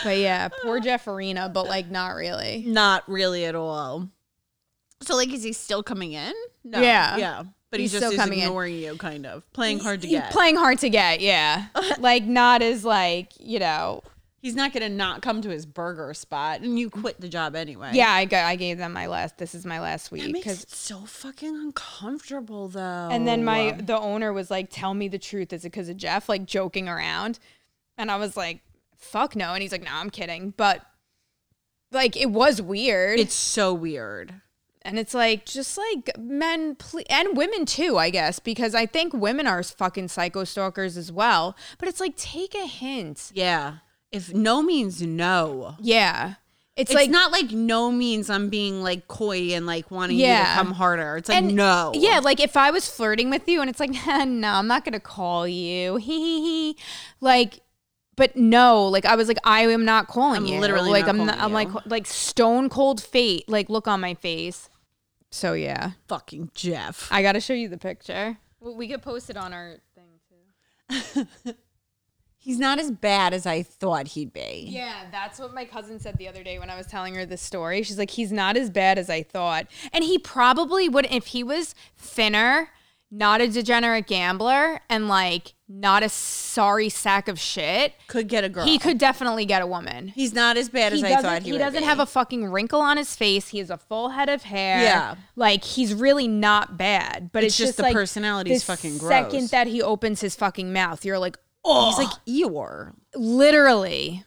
[0.02, 2.64] But yeah, poor Jeff Arena, but like not really.
[2.66, 4.10] Not really at all.
[5.02, 6.32] So, like, is he still coming in?
[6.64, 6.80] No.
[6.80, 7.16] Yeah.
[7.16, 7.42] Yeah.
[7.76, 8.46] But He's he's, just still coming in.
[8.46, 9.50] ignoring you, kind of.
[9.52, 10.32] Playing hard to get.
[10.32, 11.66] Playing hard to get, yeah.
[11.98, 14.02] like not as like, you know.
[14.40, 17.90] he's not to not come to his burger spot, and you quit the job anyway.
[17.92, 20.46] Yeah, I got I gave them my last this is my last That week makes
[20.46, 23.08] cuz it so fucking uncomfortable, though.
[23.10, 25.96] and then my the owner was like tell me the truth is it cuz of
[25.96, 27.38] Jeff like joking around.
[27.98, 28.60] And I was like
[28.98, 29.52] fuck no.
[29.52, 30.52] And he's like, no, I'm kidding.
[30.56, 30.82] But
[31.92, 33.18] like, it was weird.
[33.18, 34.40] It's so weird.
[34.86, 39.12] And it's like, just like men ple- and women too, I guess, because I think
[39.12, 41.56] women are fucking psycho stalkers as well.
[41.78, 43.30] But it's like, take a hint.
[43.34, 43.78] Yeah.
[44.12, 45.74] If no means no.
[45.80, 46.34] Yeah.
[46.76, 50.26] It's, It's like, not like no means I'm being like coy and like wanting you
[50.26, 51.16] to come harder.
[51.16, 51.92] It's like And- no.
[51.94, 55.00] Yeah, like if I was flirting with you and it's like, no, I'm not gonna
[55.00, 55.96] call you.
[56.06, 56.40] Hee hee
[56.72, 56.76] hee.
[57.20, 57.60] Like,
[58.14, 60.60] but no, like I was like, I am not calling I'm you.
[60.60, 63.46] literally like I'm not, I'm like like stone cold fate.
[63.48, 64.68] Like look on my face.
[65.36, 67.08] So yeah, Fucking Jeff.
[67.12, 68.38] I gotta show you the picture.
[68.58, 71.52] Well, we could post it on our thing too.
[72.38, 74.64] He's not as bad as I thought he'd be.
[74.66, 77.42] Yeah, that's what my cousin said the other day when I was telling her this
[77.42, 77.82] story.
[77.82, 79.66] She's like, he's not as bad as I thought.
[79.92, 82.70] And he probably wouldn't if he was thinner,
[83.18, 88.48] not a degenerate gambler, and like not a sorry sack of shit, Could get a
[88.48, 88.64] girl.
[88.64, 90.08] he could definitely get a woman.
[90.08, 91.84] He's not as bad He as I thought he, he doesn't be.
[91.86, 93.48] have a fucking wrinkle on his face.
[93.48, 94.82] He has a full head of hair.
[94.82, 95.14] Yeah.
[95.34, 97.30] Like he's really not bad.
[97.32, 99.10] But It's it's, just just, the like, personality's the fucking gross.
[99.10, 102.92] Second that he opens his fucking mouth, you're like, oh, He's like Eeyore.
[103.16, 104.24] literally.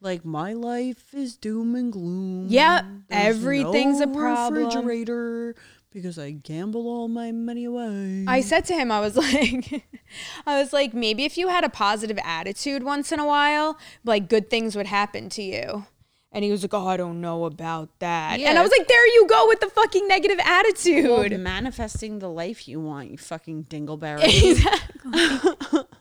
[0.00, 2.46] Like my life is doom and gloom.
[2.50, 4.64] Yeah, everything's a problem.
[4.64, 5.54] Refrigerator
[5.92, 8.24] because I gamble all my money away.
[8.26, 9.84] I said to him, I was like,
[10.46, 14.28] I was like, maybe if you had a positive attitude once in a while, like
[14.28, 15.86] good things would happen to you.
[16.34, 18.40] And he was like, oh, I don't know about that.
[18.40, 21.38] And I was like, there you go with the fucking negative Well, attitude.
[21.38, 24.22] manifesting the life you want, you fucking dingleberry.
[25.04, 25.80] Exactly.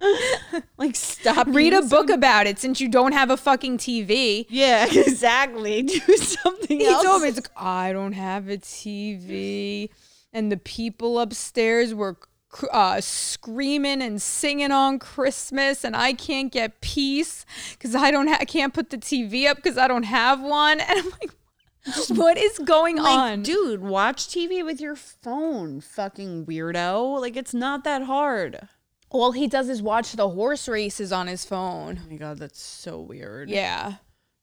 [0.76, 1.46] like stop.
[1.48, 4.46] Read a book so- about it since you don't have a fucking TV.
[4.48, 5.82] Yeah, exactly.
[5.82, 6.88] Do something else.
[6.88, 7.04] He else.
[7.04, 9.90] told me, he's like, I don't have a TV.
[10.32, 12.18] And the people upstairs were
[12.70, 18.38] uh, screaming and singing on Christmas, and I can't get peace because I don't ha-
[18.40, 20.80] I can't put the TV up because I don't have one.
[20.80, 21.30] And I'm like,
[22.08, 23.42] what is going like, on?
[23.42, 27.20] dude, watch TV with your phone, fucking weirdo.
[27.20, 28.68] Like it's not that hard.
[29.10, 32.00] All he does is watch the horse races on his phone.
[32.04, 33.48] Oh my god, that's so weird.
[33.48, 33.94] Yeah.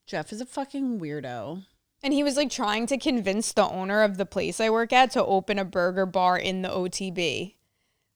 [0.06, 1.64] Jeff is a fucking weirdo.
[2.02, 5.10] And he was like trying to convince the owner of the place I work at
[5.12, 7.54] to open a burger bar in the OTB.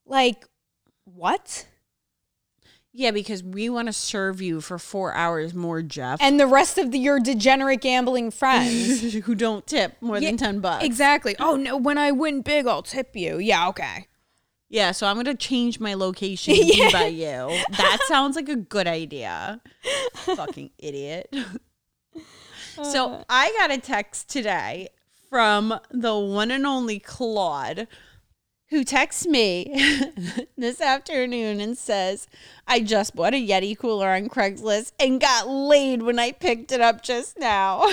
[0.05, 0.45] Like,
[1.05, 1.65] what?
[2.91, 6.19] Yeah, because we want to serve you for four hours more, Jeff.
[6.21, 9.13] And the rest of the, your degenerate gambling friends.
[9.25, 10.83] who don't tip more Yeah, than ten bucks.
[10.83, 11.35] Exactly.
[11.39, 13.37] Oh no, when I win big, I'll tip you.
[13.37, 14.07] Yeah, okay.
[14.69, 17.59] Yeah, so I'm gonna change my location to be by you.
[17.71, 19.61] That sounds like a good idea.
[20.13, 21.35] Fucking idiot.
[22.75, 23.23] so uh.
[23.27, 24.89] I got a text today
[25.29, 27.87] from the one and only Claude,
[28.69, 29.73] who texts me
[30.57, 32.27] this afternoon and says,
[32.67, 36.81] I just bought a Yeti cooler on Craigslist and got laid when I picked it
[36.81, 37.85] up just now.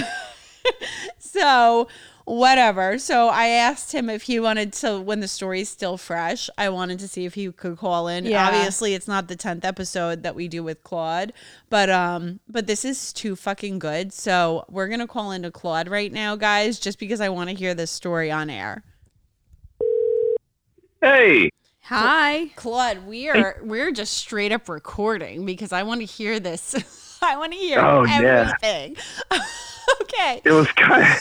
[1.19, 1.89] so
[2.27, 2.99] whatever.
[2.99, 6.51] So I asked him if he wanted to when the story's still fresh.
[6.59, 8.27] I wanted to see if he could call in.
[8.27, 8.47] Yeah.
[8.49, 11.33] Obviously, it's not the tenth episode that we do with Claude,
[11.71, 14.13] but um, but this is too fucking good.
[14.13, 17.73] So we're gonna call into Claude right now, guys, just because I want to hear
[17.75, 18.83] this story on air.
[21.01, 21.51] Hey,
[21.85, 22.51] Hi.
[22.57, 26.75] Claude, we are we're just straight up recording because I want to hear this.
[27.23, 28.53] I want to hear Oh, yeah.
[28.63, 28.97] everything.
[30.03, 30.41] okay.
[30.45, 31.19] it was kind of,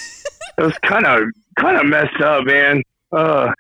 [0.58, 1.24] it was kind of,
[1.60, 2.82] kind of messed up, man.
[3.12, 3.52] Uh,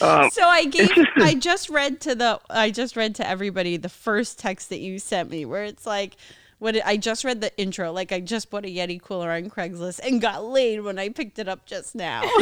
[0.00, 3.28] um, So I gave just a- I just read to the I just read to
[3.28, 6.16] everybody the first text that you sent me where it's like
[6.58, 10.00] what I just read the intro like I just bought a Yeti cooler on Craigslist
[10.00, 12.22] and got laid when I picked it up just now.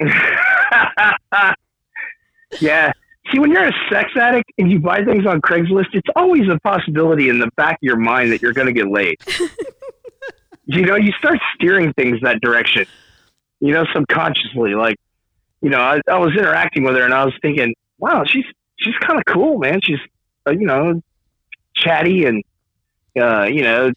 [2.60, 2.92] yeah.
[3.30, 6.58] See, when you're a sex addict and you buy things on Craigslist, it's always a
[6.60, 9.18] possibility in the back of your mind that you're going to get laid.
[10.72, 12.86] you know, you start steering things that direction,
[13.58, 14.74] you know, subconsciously.
[14.74, 14.96] Like,
[15.60, 18.44] you know, I, I was interacting with her and I was thinking, wow, she's,
[18.78, 19.80] she's kind of cool, man.
[19.82, 19.98] She's,
[20.46, 21.02] uh, you know,
[21.74, 22.44] chatty and,
[23.20, 23.90] uh, you know,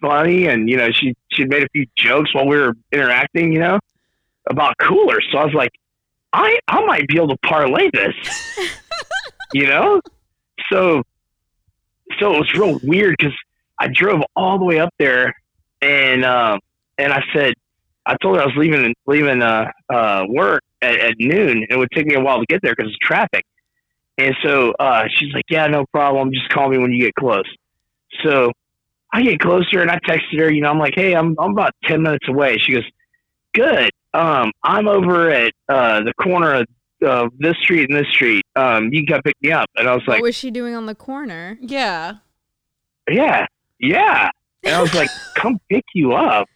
[0.00, 0.48] funny.
[0.48, 3.78] And, you know, she, she made a few jokes while we were interacting, you know,
[4.50, 5.26] about coolers.
[5.30, 5.72] So I was like,
[6.32, 8.14] I, I might be able to parlay this,
[9.54, 10.00] you know?
[10.72, 11.02] So,
[12.18, 13.34] so it was real weird because
[13.78, 15.34] I drove all the way up there
[15.80, 16.60] and, um,
[16.98, 17.54] and I said,
[18.06, 21.66] I told her I was leaving, leaving, uh, uh, work at, at noon.
[21.68, 23.44] It would take me a while to get there because of traffic.
[24.18, 26.32] And so, uh, she's like, yeah, no problem.
[26.32, 27.44] Just call me when you get close.
[28.24, 28.52] So
[29.12, 31.72] I get closer and I texted her, you know, I'm like, Hey, I'm, I'm about
[31.84, 32.58] 10 minutes away.
[32.58, 32.84] She goes,
[33.54, 33.90] good.
[34.14, 36.66] Um, I'm over at, uh, the corner of,
[37.06, 38.42] uh, this street and this street.
[38.54, 39.68] Um, you can come pick me up.
[39.76, 41.58] And I was like, what was she doing on the corner?
[41.60, 42.14] yeah.
[43.08, 43.46] yeah.
[43.78, 44.30] yeah.
[44.66, 46.48] And I was like, come pick you up.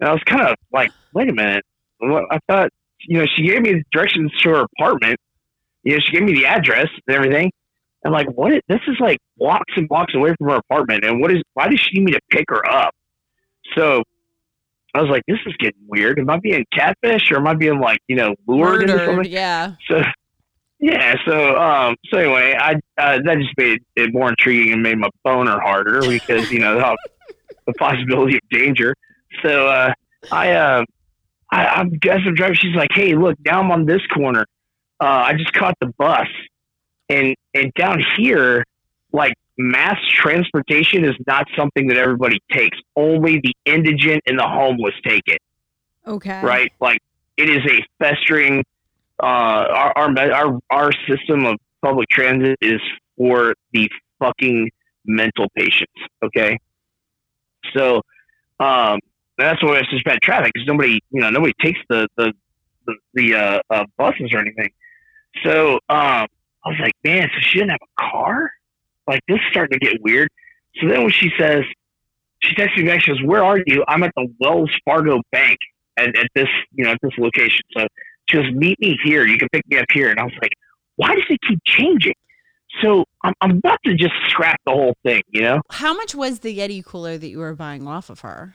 [0.00, 1.64] And I was kind of like, wait a minute.
[2.02, 2.70] I thought,
[3.00, 5.18] you know, she gave me directions to her apartment.
[5.84, 7.50] You know, she gave me the address and everything.
[8.04, 8.52] I'm like, what?
[8.52, 11.04] Is, this is like blocks and blocks away from her apartment.
[11.04, 12.92] And what is, why does she need me to pick her up?
[13.76, 14.02] So
[14.94, 16.18] I was like, this is getting weird.
[16.18, 19.30] Am I being catfish or am I being like, you know, lured into something?
[19.30, 19.74] yeah.
[19.88, 20.02] So,
[20.80, 21.14] yeah.
[21.26, 25.08] So, um, so anyway, I uh, that just made it more intriguing and made my
[25.24, 26.78] boner harder because you know
[27.68, 28.94] the, possibility of danger.
[29.42, 29.92] So, uh,
[30.32, 30.84] I, uh,
[31.52, 34.44] I, I'm I'm driving, she's like, "Hey, look, now I'm on this corner.
[35.00, 36.26] Uh, I just caught the bus,
[37.08, 38.64] and and down here,
[39.12, 42.78] like mass transportation is not something that everybody takes.
[42.96, 45.38] Only the indigent and the homeless take it."
[46.06, 46.40] Okay.
[46.42, 46.72] right?
[46.80, 47.00] Like
[47.36, 48.64] it is a festering.
[49.20, 52.80] Uh, our, our our our system of public transit is
[53.16, 54.70] for the fucking
[55.04, 55.92] mental patients.
[56.22, 56.58] Okay,
[57.76, 58.02] so
[58.60, 58.98] um,
[59.36, 62.32] that's why it's just bad traffic because nobody, you know, nobody takes the the
[62.86, 64.70] the, the uh, uh, buses or anything.
[65.44, 66.26] So um,
[66.64, 68.50] I was like, man, so she didn't have a car.
[69.06, 70.28] Like this is starting to get weird.
[70.80, 71.64] So then when she says,
[72.42, 73.84] she texts me back, she goes, "Where are you?
[73.88, 75.58] I'm at the Wells Fargo Bank."
[75.98, 77.60] at, at this, you know, at this location.
[77.76, 77.86] So
[78.28, 79.26] she goes, meet me here.
[79.26, 80.10] You can pick me up here.
[80.10, 80.52] And I was like,
[80.96, 82.14] why does it keep changing?
[82.82, 86.40] So I'm, I'm about to just scrap the whole thing, you know, How much was
[86.40, 88.54] the Yeti cooler that you were buying off of her?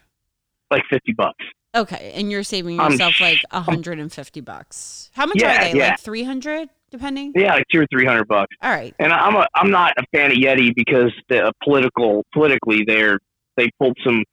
[0.72, 1.46] like 50 bucks.
[1.76, 5.10] Okay, and you're saving um, yourself sh- like 150 um, bucks.
[5.14, 5.78] How much Yeah, are they?
[5.78, 5.90] yeah.
[5.90, 7.34] Like 300 depending?
[7.36, 8.56] Yeah, like two or 300 bucks.
[8.62, 8.94] All right.
[9.00, 13.20] And I'm a, I'm not a fan of Yeti because the uh, political, politically they're,
[13.58, 14.24] they pulled some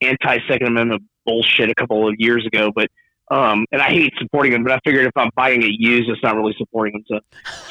[0.00, 2.88] anti Second Amendment bullshit a couple of years ago, but
[3.30, 6.22] um, and I hate supporting them, but I figured if I'm buying it used, it's
[6.22, 7.20] not really supporting them.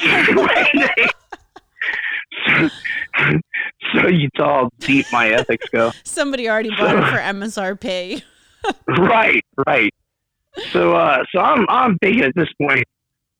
[3.94, 5.92] so, you saw how deep my ethics go.
[6.04, 8.22] Somebody already bought it for MSRP.
[8.98, 9.92] right, right.
[10.70, 12.84] So, uh, so I'm, I'm thinking at this point,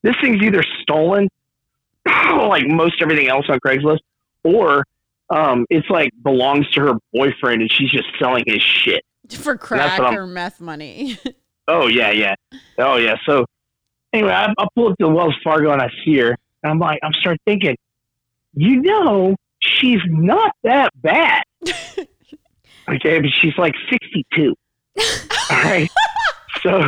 [0.03, 1.29] this thing's either stolen,
[2.07, 4.01] like most everything else on Craigslist,
[4.43, 4.85] or
[5.31, 9.03] um, it's like belongs to her boyfriend and she's just selling his shit.
[9.31, 11.19] for crack or meth money.
[11.67, 12.35] Oh yeah, yeah.
[12.77, 13.17] Oh yeah.
[13.25, 13.47] So
[14.13, 17.01] anyway, I, I pull up to Wells Fargo and I see her, and I'm like,
[17.03, 17.75] I'm start thinking,
[18.55, 21.43] you know, she's not that bad.
[21.67, 24.55] okay, but she's like 62.
[24.99, 25.05] All
[25.51, 25.91] right.
[26.63, 26.83] So,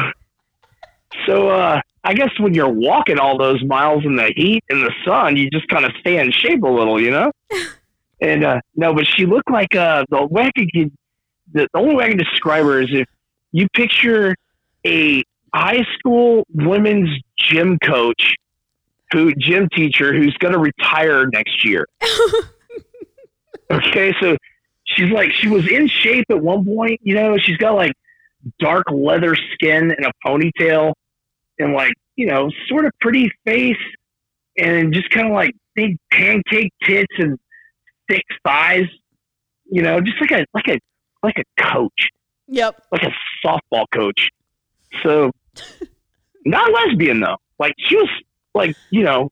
[1.27, 4.93] so uh, I guess when you're walking all those miles in the heat and the
[5.05, 7.31] sun, you just kind of stay in shape a little, you know.
[8.21, 10.71] And uh, no, but she looked like uh, the way I could
[11.53, 13.07] the, the only way I can describe her is if
[13.53, 14.35] you picture
[14.87, 15.23] a
[15.55, 18.35] high school women's gym coach
[19.13, 21.87] who gym teacher who's going to retire next year.
[23.71, 24.37] okay, so
[24.85, 27.93] she's like she was in shape at one point, you know, she's got like
[28.59, 30.93] dark leather skin and a ponytail
[31.59, 33.77] and like, you know, sort of pretty face
[34.59, 37.39] and just kind of like big pancake tits and
[38.09, 38.87] thick thighs,
[39.65, 40.79] you know, just like a like a
[41.23, 42.09] like a coach
[42.49, 42.83] yep.
[42.93, 43.13] like a
[43.45, 44.31] softball coach.
[45.03, 45.31] So
[46.45, 47.37] not lesbian though.
[47.59, 48.09] Like she was
[48.57, 49.31] like, you know,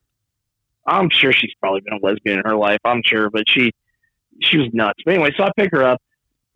[0.86, 3.72] I'm sure she's probably been a lesbian in her life, I'm sure, but she
[4.40, 5.00] she was nuts.
[5.04, 6.00] But anyway, so I pick her up.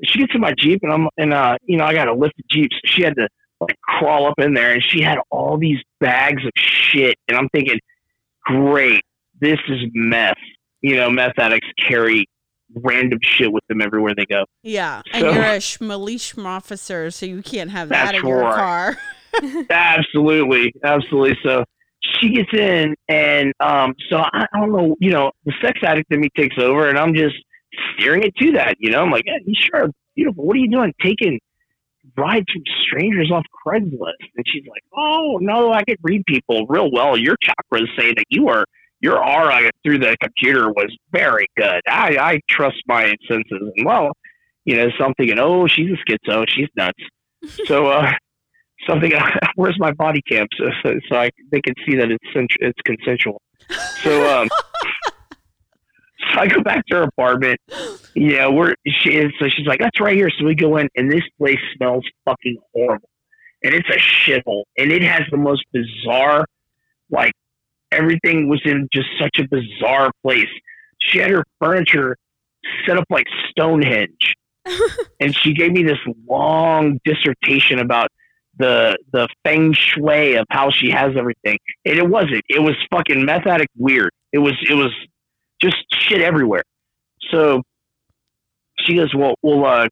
[0.04, 2.44] She gets in my Jeep and I'm and uh, you know, I gotta lift the
[2.50, 2.70] Jeep.
[2.72, 3.28] So she had to
[3.60, 7.48] like crawl up in there and she had all these bags of shit and I'm
[7.48, 7.80] thinking,
[8.44, 9.02] Great,
[9.40, 10.36] this is meth.
[10.80, 12.26] You know, meth addicts carry
[12.74, 14.44] random shit with them everywhere they go.
[14.62, 15.02] Yeah.
[15.12, 18.54] And you're a schmalish officer, so you can't have that in your right.
[18.54, 18.98] car.
[19.70, 21.38] absolutely, absolutely.
[21.42, 21.64] So
[22.20, 26.12] she gets in, and um, so I, I don't know, you know, the sex addict
[26.12, 27.36] in me takes over, and I'm just
[27.94, 28.76] steering it to that.
[28.78, 30.44] You know, I'm like, yeah, you sure beautiful.
[30.44, 31.38] What are you doing, taking
[32.16, 34.28] rides from strangers off Craigslist?
[34.36, 37.16] And she's like, oh no, I could read people real well.
[37.16, 38.64] Your chakras say that you are.
[39.00, 41.80] Your aura through the computer was very good.
[41.86, 43.44] I, I trust my senses.
[43.76, 44.10] And well,
[44.64, 46.44] you know, something and oh, she's a schizo.
[46.48, 46.98] She's nuts.
[47.66, 48.10] So, uh,
[48.88, 49.12] something.
[49.56, 53.40] Where's my body cam so, so, so I they can see that it's it's consensual.
[54.02, 54.48] So um,
[56.32, 57.60] so I go back to her apartment.
[58.14, 59.32] Yeah, we're she is.
[59.38, 60.30] So she's like, that's right here.
[60.38, 63.08] So we go in, and this place smells fucking horrible,
[63.62, 66.44] and it's a shithole, and it has the most bizarre,
[67.10, 67.32] like
[67.90, 70.48] everything was in just such a bizarre place.
[71.00, 72.16] She had her furniture
[72.86, 74.34] set up like Stonehenge
[75.20, 78.08] and she gave me this long dissertation about
[78.58, 81.58] the the feng shui of how she has everything.
[81.84, 82.42] And it wasn't.
[82.48, 84.10] It was fucking meth addict weird.
[84.32, 84.92] It was it was
[85.60, 86.64] just shit everywhere.
[87.30, 87.62] So
[88.80, 89.88] she goes, well, well, uh,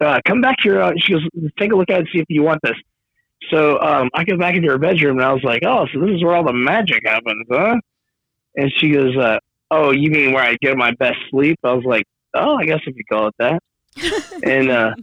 [0.00, 0.80] uh, come back here.
[0.80, 1.26] Uh, she goes,
[1.58, 2.76] take a look at it, and see if you want this.
[3.50, 6.10] So um, I go back into her bedroom, and I was like, oh, so this
[6.10, 7.76] is where all the magic happens, huh?
[8.56, 9.38] And she goes, uh,
[9.70, 11.58] oh, you mean where I get my best sleep?
[11.64, 12.04] I was like,
[12.34, 13.62] oh, I guess if you call it that.
[14.44, 14.94] and uh,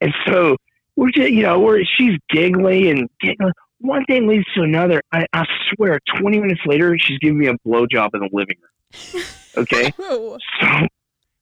[0.00, 0.56] and so
[0.98, 3.52] we're just, you know, we're she's giggly and giggling.
[3.78, 5.00] One thing leads to another.
[5.12, 9.24] I, I swear, twenty minutes later, she's giving me a blowjob in the living room.
[9.56, 10.86] Okay, so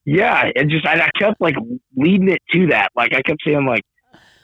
[0.04, 1.54] yeah, and just I, I kept like
[1.96, 2.90] leading it to that.
[2.94, 3.82] Like I kept saying, like,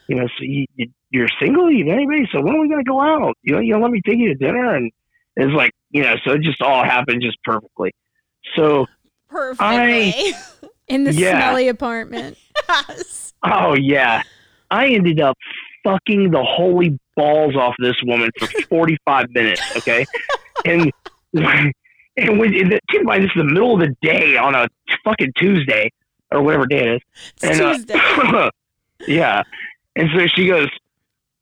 [0.08, 2.26] you know, so you, you you're single, you know anybody?
[2.32, 3.36] So when are we gonna go out?
[3.42, 4.90] You know, you know, let me take you to dinner, and
[5.36, 7.92] it's like, you know, so it just all happened just perfectly.
[8.56, 8.86] So
[9.28, 10.34] perfectly.
[10.88, 11.38] In the Yeah.
[11.38, 12.38] smelly apartment.
[12.68, 13.34] Yes.
[13.44, 14.22] Oh yeah,
[14.72, 15.36] I ended up
[15.84, 19.60] fucking the holy balls off this woman for forty five minutes.
[19.76, 20.04] Okay,
[20.64, 20.90] and
[21.34, 24.66] and when and keep in mind this is the middle of the day on a
[25.04, 25.90] fucking Tuesday
[26.30, 27.00] or whatever day it is.
[27.42, 28.50] It's And, uh, Tuesday.
[29.14, 29.42] yeah,
[29.96, 30.68] and so she goes.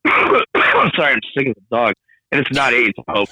[0.05, 1.95] I'm sorry, I'm sick of the dog,
[2.33, 2.95] and it's not AIDS.
[3.07, 3.29] I hope.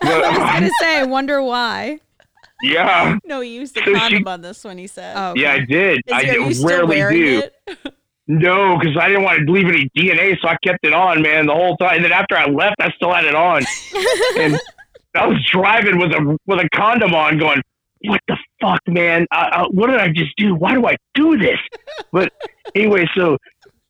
[0.00, 1.98] But, I was gonna say, I wonder why.
[2.62, 4.78] yeah, no, he used the so she- condom on this one.
[4.78, 5.16] He said.
[5.16, 5.98] Oh, yeah, I did.
[6.06, 7.74] Is I are you did, still rarely wearing do.
[8.26, 11.46] No, because I didn't want to leave any DNA, so I kept it on, man,
[11.46, 11.96] the whole time.
[11.96, 13.64] And then after I left, I still had it on,
[14.38, 14.58] and
[15.14, 17.60] I was driving with a with a condom on, going,
[18.02, 19.26] "What the fuck, man?
[19.30, 20.54] I, I, what did I just do?
[20.54, 21.58] Why do I do this?"
[22.12, 22.32] But
[22.74, 23.36] anyway, so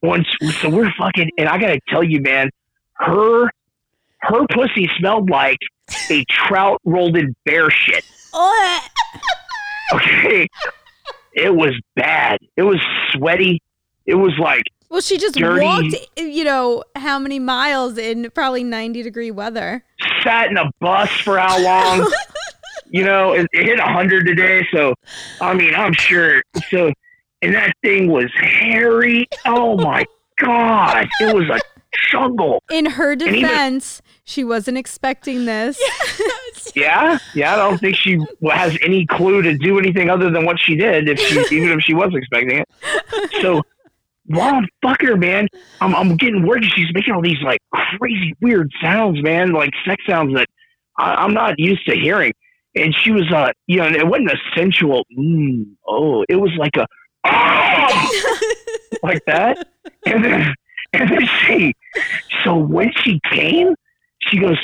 [0.02, 0.26] once,
[0.60, 2.50] so we're fucking, and I gotta tell you, man,
[2.94, 3.48] her
[4.18, 5.58] her pussy smelled like
[6.10, 8.04] a trout rolled in bear shit.
[9.92, 10.48] Okay,
[11.34, 12.38] it was bad.
[12.56, 12.80] It was
[13.12, 13.60] sweaty.
[14.06, 15.64] It was like Well, she just Dirty.
[15.64, 19.84] walked, you know, how many miles in probably 90 degree weather.
[20.22, 22.10] sat in a bus for how long?
[22.90, 24.66] you know, it, it hit 100 today.
[24.72, 24.94] So,
[25.40, 26.42] I mean, I'm sure.
[26.70, 26.92] So,
[27.42, 29.26] and that thing was hairy.
[29.46, 30.04] Oh my
[30.38, 31.06] God.
[31.20, 31.60] It was a
[32.10, 32.62] jungle.
[32.70, 35.80] In her even- defense, she wasn't expecting this.
[36.74, 37.18] Yeah.
[37.34, 37.52] Yeah.
[37.52, 38.18] I don't think she
[38.50, 41.84] has any clue to do anything other than what she did, if she, even if
[41.84, 42.68] she was expecting it.
[43.42, 43.62] So,
[44.26, 45.48] while I'm fucking her, man,
[45.80, 50.02] I'm, I'm getting word she's making all these like crazy weird sounds, man, like sex
[50.08, 50.48] sounds that
[50.98, 52.32] I, I'm not used to hearing.
[52.74, 56.76] And she was, uh, you know, it wasn't a sensual, mm, oh, it was like
[56.76, 56.86] a,
[57.24, 58.10] oh,
[59.02, 59.68] like that.
[60.06, 60.54] And then,
[60.92, 61.74] and then she,
[62.44, 63.74] so when she came,
[64.22, 64.58] she goes,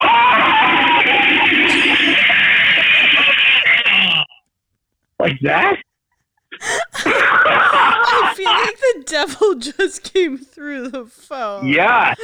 [0.00, 1.02] "Ah!"
[5.18, 5.76] like that.
[6.62, 11.66] I feel like the devil just came through the phone.
[11.66, 12.14] Yeah,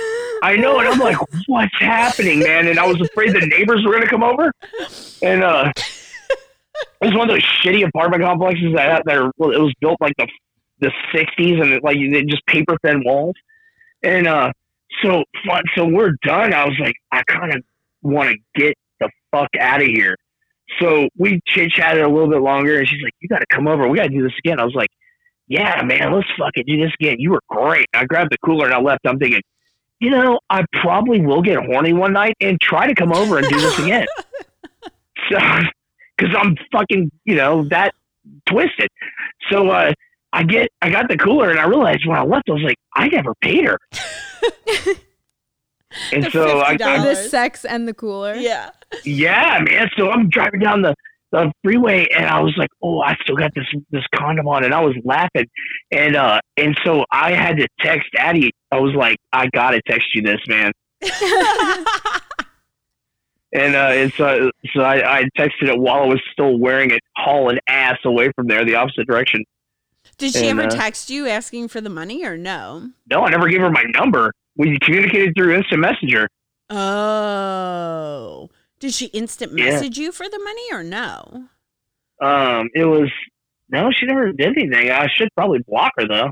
[0.42, 1.16] I know, and I'm like,
[1.46, 2.68] what's happening, man?
[2.68, 4.52] And I was afraid the neighbors were gonna come over,
[5.22, 9.60] and uh, it was one of those shitty apartment complexes that that are, well, it
[9.60, 10.28] was built like the
[10.80, 13.34] the '60s, and it, like just paper thin walls,
[14.02, 14.52] and uh,
[15.02, 15.24] so
[15.76, 16.52] so we're done.
[16.54, 17.62] I was like, I kind of
[18.02, 20.16] want to get the fuck out of here.
[20.80, 23.66] So we chit chatted a little bit longer, and she's like, "You got to come
[23.66, 23.88] over.
[23.88, 24.90] We got to do this again." I was like,
[25.46, 27.16] "Yeah, man, let's fucking do this again.
[27.18, 29.06] You were great." I grabbed the cooler and I left.
[29.06, 29.40] I'm thinking,
[30.00, 33.48] you know, I probably will get horny one night and try to come over and
[33.48, 34.06] do this again.
[35.30, 35.38] so,
[36.16, 37.94] because I'm fucking, you know, that
[38.46, 38.88] twisted.
[39.50, 39.92] So, uh,
[40.32, 42.76] I get, I got the cooler and I realized when I left, I was like,
[42.94, 43.78] I never paid her.
[46.12, 46.82] and The so I, $50.
[46.82, 48.34] I, the sex and the cooler.
[48.34, 48.70] Yeah.
[49.04, 49.88] Yeah, man.
[49.96, 50.94] So I'm driving down the,
[51.30, 54.72] the freeway and I was like, oh, I still got this this condom on, and
[54.72, 55.46] I was laughing,
[55.90, 58.52] and uh, and so I had to text Addie.
[58.70, 60.72] I was like, I gotta text you this, man.
[63.52, 67.00] And uh, and so so I, I texted it while I was still wearing it,
[67.16, 69.44] hauling ass away from there, the opposite direction.
[70.18, 72.90] Did she And, ever uh, text you asking for the money or no?
[73.10, 74.32] No, I never gave her my number.
[74.56, 76.28] We communicated through instant messenger.
[76.68, 78.50] Oh.
[78.80, 79.64] Did she instant Yeah.
[79.70, 81.48] message you for the money or no?
[82.20, 83.10] Um, it was
[83.70, 84.90] no, she never did anything.
[84.90, 86.30] I should probably block her though.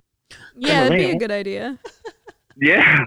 [0.56, 1.78] Yeah, that'd be a good idea.
[2.58, 3.00] Yeah,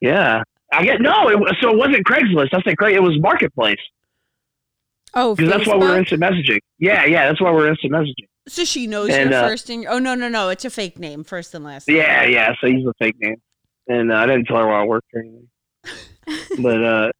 [0.00, 0.44] yeah.
[0.72, 1.28] I get no.
[1.28, 2.50] It, so it wasn't Craigslist.
[2.52, 2.94] I said Craig.
[2.94, 3.80] It was Marketplace
[5.14, 6.60] Oh, because that's why we're instant messaging.
[6.78, 7.26] Yeah, yeah.
[7.26, 8.28] That's why we're instant messaging.
[8.46, 10.96] So she knows And, your uh, first and oh no no no it's a fake
[10.98, 11.88] name first and last.
[11.88, 11.96] name.
[11.96, 12.54] Yeah, yeah.
[12.60, 13.42] So he's a fake name,
[13.88, 15.48] and uh, I didn't tell her where I worked or anything.
[16.62, 17.10] but uh,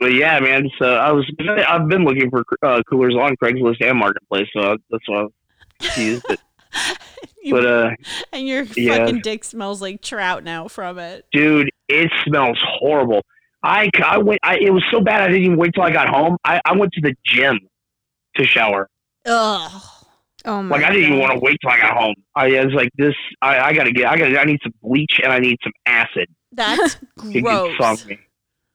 [0.00, 0.68] but yeah, man.
[0.78, 1.30] So I was
[1.66, 5.26] I've been looking for uh, coolers on Craigslist and Marketplace, so that's why
[5.82, 6.40] I used it.
[7.42, 7.90] You- But uh,
[8.32, 8.96] and your yeah.
[8.98, 11.24] fucking dick smells like trout now from it.
[11.32, 13.22] dude, it smells horrible.
[13.62, 14.40] I I went.
[14.42, 15.22] I, it was so bad.
[15.22, 16.36] I didn't even wait till I got home.
[16.44, 17.58] I, I went to the gym
[18.36, 18.88] to shower.
[19.24, 19.82] Ugh.
[20.44, 22.14] Oh my Like I didn't even want to wait till I got home.
[22.34, 23.14] I was like, this.
[23.40, 24.06] I, I gotta get.
[24.06, 24.38] I gotta.
[24.38, 28.04] I need some bleach and I need some acid That's to get gross.
[28.04, 28.18] me.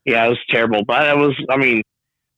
[0.06, 0.84] Yeah, it was terrible.
[0.86, 1.36] But it was.
[1.50, 1.82] I mean,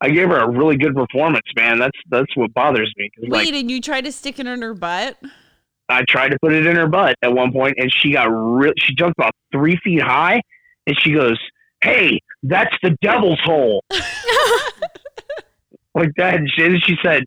[0.02, 1.80] I gave her a really good performance, man.
[1.80, 3.10] That's that's what bothers me.
[3.20, 5.18] Wait, like and you tried to stick it in her butt?
[5.88, 8.74] I tried to put it in her butt at one point, and she got real.
[8.78, 10.42] She jumped about three feet high,
[10.86, 11.40] and she goes,
[11.82, 13.84] "Hey, that's the devil's hole."
[15.96, 16.36] like that.
[16.36, 17.24] And she, she said,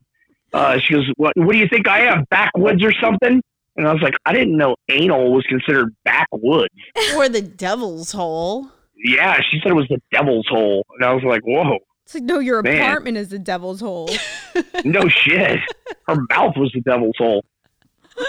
[0.52, 3.42] uh, "She goes, what, what do you think I am, backwoods or something?"
[3.76, 6.74] And I was like, "I didn't know anal was considered backwoods."
[7.16, 8.70] or the devil's hole?
[8.98, 12.24] Yeah, she said it was the devil's hole, and I was like, "Whoa, It's like
[12.24, 12.80] no, your Man.
[12.80, 14.10] apartment is the devil's hole.
[14.84, 15.60] no shit."
[16.08, 17.44] Her mouth was the devil's hole,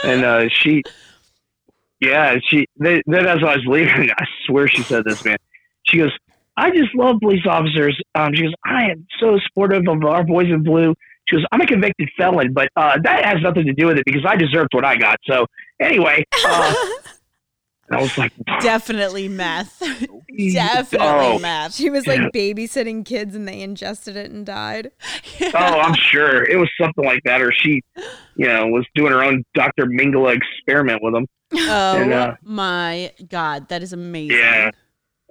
[0.03, 0.83] and uh, she,
[1.99, 2.67] yeah, she.
[2.77, 5.37] Then, then as I was leaving, I swear she said this, man.
[5.83, 6.11] She goes,
[6.55, 10.47] "I just love police officers." Um, she goes, "I am so supportive of our boys
[10.47, 10.93] in blue."
[11.27, 14.05] She goes, "I'm a convicted felon, but uh, that has nothing to do with it
[14.05, 15.45] because I deserved what I got." So
[15.79, 16.73] anyway, uh,
[17.89, 18.31] and I was like,
[18.61, 19.81] Definitely meth.
[20.09, 20.21] "Oh,
[20.53, 21.75] Definitely meth.
[21.75, 24.91] She was like babysitting kids and they ingested it and died.
[25.41, 27.81] Oh, I'm sure it was something like that, or she,
[28.35, 29.85] you know, was doing her own Dr.
[29.85, 31.25] Mengele experiment with them.
[31.53, 34.37] Oh And, uh, my god, that is amazing.
[34.37, 34.69] Yeah.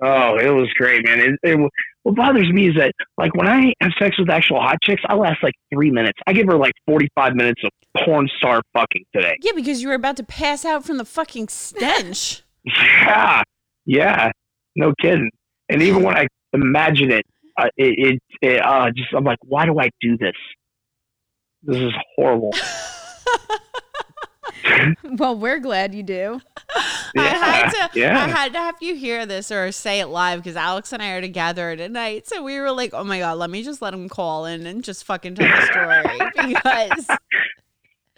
[0.02, 1.20] Oh, it was great, man.
[1.20, 1.70] It, it,
[2.02, 5.14] what bothers me is that, like, when I have sex with actual hot chicks, I
[5.14, 6.18] last like three minutes.
[6.26, 7.70] I give her like 45 minutes of
[8.04, 9.36] porn star fucking today.
[9.42, 12.42] Yeah, because you were about to pass out from the fucking stench.
[12.76, 13.42] Yeah.
[13.86, 14.30] Yeah.
[14.76, 15.30] No kidding.
[15.68, 17.24] And even when I imagine it,
[17.56, 20.36] uh, it, it, it uh, just, I'm like, why do I do this?
[21.62, 22.52] This is horrible.
[25.02, 26.40] Well, we're glad you do.
[27.16, 28.18] I had to yeah.
[28.18, 31.12] I had to have you hear this or say it live because Alex and I
[31.12, 32.28] are together tonight.
[32.28, 34.84] So we were like, Oh my god, let me just let him call in and
[34.84, 37.06] just fucking tell the story because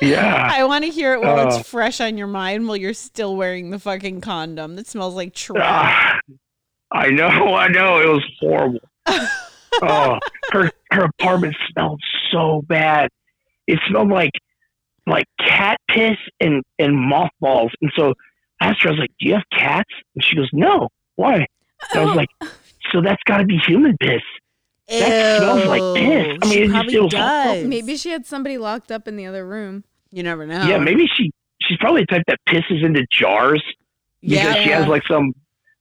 [0.01, 0.49] Yeah.
[0.53, 1.49] I want to hear it while Oh.
[1.59, 5.35] it's fresh on your mind while you're still wearing the fucking condom that smells like
[5.35, 5.63] trash.
[5.65, 6.19] Ah,
[6.93, 7.99] I know, I know.
[8.01, 8.81] It was horrible.
[9.83, 10.19] oh,
[10.53, 12.01] her her apartment smelled
[12.33, 13.09] so bad.
[13.67, 14.33] It smelled like
[15.07, 17.73] like cat piss and and mothballs.
[17.81, 18.15] And so
[18.61, 20.89] I asked her, I was like, "Do you have cats?" And she goes, "No.
[21.17, 21.47] Why?"
[21.93, 22.29] And I was like,
[22.93, 24.23] "So that's got to be human piss."
[24.89, 26.27] That smells like piss.
[26.43, 27.67] I Ew, mean, she it just probably feels does.
[27.67, 29.85] Maybe she had somebody locked up in the other room.
[30.11, 30.65] You never know.
[30.67, 31.31] Yeah, maybe she
[31.63, 33.63] she's probably the type that pisses into jars
[34.21, 35.33] because Yeah, she has like some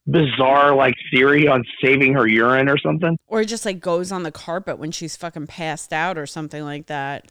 [0.06, 3.16] bizarre like theory on saving her urine or something.
[3.26, 6.86] or just like goes on the carpet when she's fucking passed out or something like
[6.86, 7.30] that.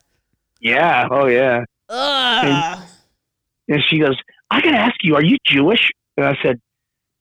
[0.61, 1.07] Yeah.
[1.09, 1.63] Oh yeah.
[1.89, 2.83] Ugh.
[3.67, 4.17] And she goes,
[4.51, 5.89] I gotta ask you, are you Jewish?
[6.17, 6.59] And I said,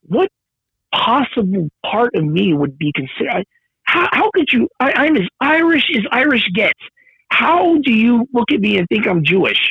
[0.02, 0.28] What
[0.92, 3.44] possible part of me would be considered?
[3.84, 4.68] How, how could you?
[4.80, 6.78] I, I'm as Irish as Irish gets.
[7.30, 9.70] How do you look at me and think I'm Jewish?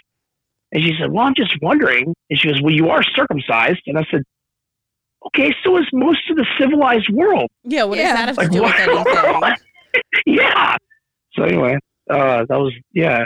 [0.71, 2.13] And she said, Well, I'm just wondering.
[2.29, 3.81] And she goes, Well, you are circumcised.
[3.87, 4.23] And I said,
[5.27, 7.49] Okay, so is most of the civilized world.
[7.63, 8.05] Yeah, what Yeah.
[8.05, 9.55] does that have Like, do with anything?
[10.25, 10.77] yeah.
[11.33, 11.77] So anyway,
[12.09, 13.25] uh, that was yeah.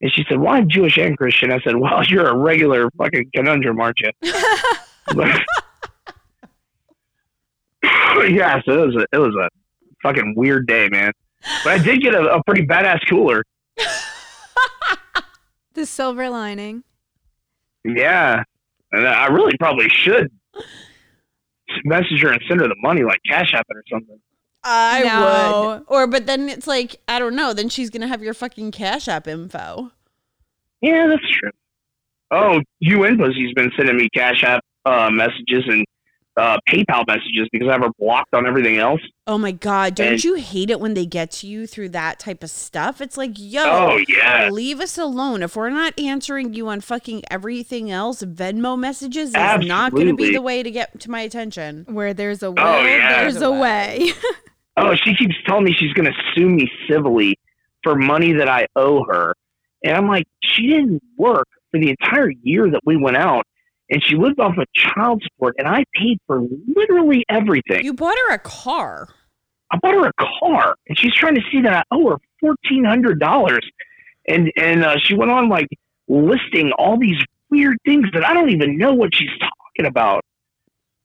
[0.00, 3.30] And she said, "Well, I'm Jewish and Christian." I said, "Well, you're a regular fucking
[3.34, 4.10] conundrum, aren't you?"
[5.14, 5.40] But-
[8.30, 8.60] yeah.
[8.64, 9.48] So it was a it was a
[10.02, 11.12] fucking weird day, man.
[11.64, 13.42] But I did get a, a pretty badass cooler.
[15.74, 16.82] The silver lining.
[17.84, 18.42] Yeah,
[18.90, 20.28] and I really probably should
[21.84, 24.18] message her and send her the money, like Cash App it or something.
[24.64, 25.70] I No.
[25.70, 25.84] would.
[25.86, 27.52] Or, but then it's like, I don't know.
[27.54, 29.92] Then she's going to have your fucking Cash App info.
[30.80, 31.50] Yeah, that's true.
[32.32, 35.84] Oh, UN Pussy's been sending me Cash App uh, messages and
[36.38, 39.00] uh, PayPal messages because I have her blocked on everything else.
[39.26, 39.94] Oh my God.
[39.96, 43.00] Don't And- you hate it when they get to you through that type of stuff?
[43.00, 45.42] It's like, yo, Oh yeah, leave us alone.
[45.42, 50.14] If we're not answering you on fucking everything else, Venmo messages is not going to
[50.14, 51.84] be the way to get to my attention.
[51.88, 53.20] Where there's a way, Oh, yeah.
[53.22, 54.12] there's a way.
[54.80, 57.36] Oh, she keeps telling me she's going to sue me civilly
[57.82, 59.34] for money that I owe her.
[59.82, 63.44] And I'm like, she didn't work for the entire year that we went out.
[63.90, 66.42] And she lived off of child support, and I paid for
[66.76, 67.84] literally everything.
[67.84, 69.08] You bought her a car.
[69.70, 72.84] I bought her a car, and she's trying to see that I owe her fourteen
[72.84, 73.66] hundred dollars.
[74.26, 75.68] And and uh, she went on like
[76.06, 77.18] listing all these
[77.50, 80.22] weird things that I don't even know what she's talking about.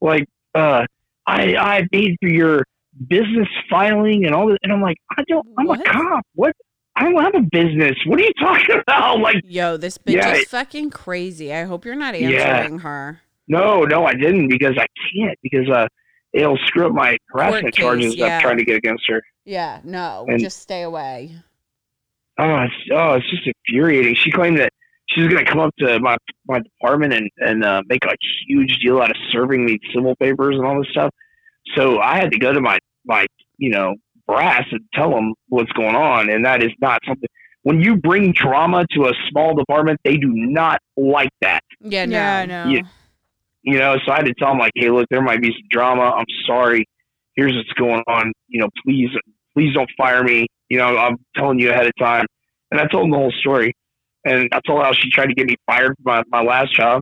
[0.00, 0.84] Like, uh,
[1.26, 2.64] I I paid for your
[3.08, 5.46] business filing and all that, and I'm like, I don't.
[5.58, 5.80] I'm What?
[5.80, 6.26] a cop.
[6.34, 6.54] What?
[6.96, 7.96] I don't have a business.
[8.06, 9.18] What are you talking about?
[9.20, 11.52] Like, Yo, this bitch Yeah, is fucking crazy.
[11.52, 12.28] I hope you're not Yeah.
[12.28, 13.20] answering her.
[13.48, 15.86] no, no, I didn't because I can't because uh,
[16.32, 18.36] it'll screw up my harassment charges yeah.
[18.36, 19.22] I'm trying to get against her.
[19.44, 21.32] Yeah, no, And- just stay away.
[22.38, 24.16] Oh, it's oh, it's just infuriating.
[24.16, 24.72] She claimed that
[25.10, 26.16] she was gonna come up to my
[26.48, 28.14] my department and and uh, make a
[28.48, 31.10] huge deal out of serving me civil papers and all this stuff.
[31.76, 33.26] So I had to go to my my
[33.58, 33.94] you know
[34.26, 37.28] brass and tell them what's going on, and that is not something.
[37.62, 41.62] When you bring drama to a small department, they do not like that.
[41.80, 42.16] Yeah, no.
[42.16, 42.64] Yeah, I know.
[42.70, 42.82] Yeah.
[43.62, 45.66] You know, so I had to tell them like, hey, look, there might be some
[45.70, 46.02] drama.
[46.02, 46.84] I'm sorry.
[47.34, 48.32] Here's what's going on.
[48.48, 49.08] You know, please,
[49.54, 50.46] please don't fire me.
[50.68, 52.26] You know, I'm telling you ahead of time.
[52.70, 53.74] And I told them the whole story.
[54.26, 56.74] And I told her how she tried to get me fired from my, my last
[56.74, 57.00] job.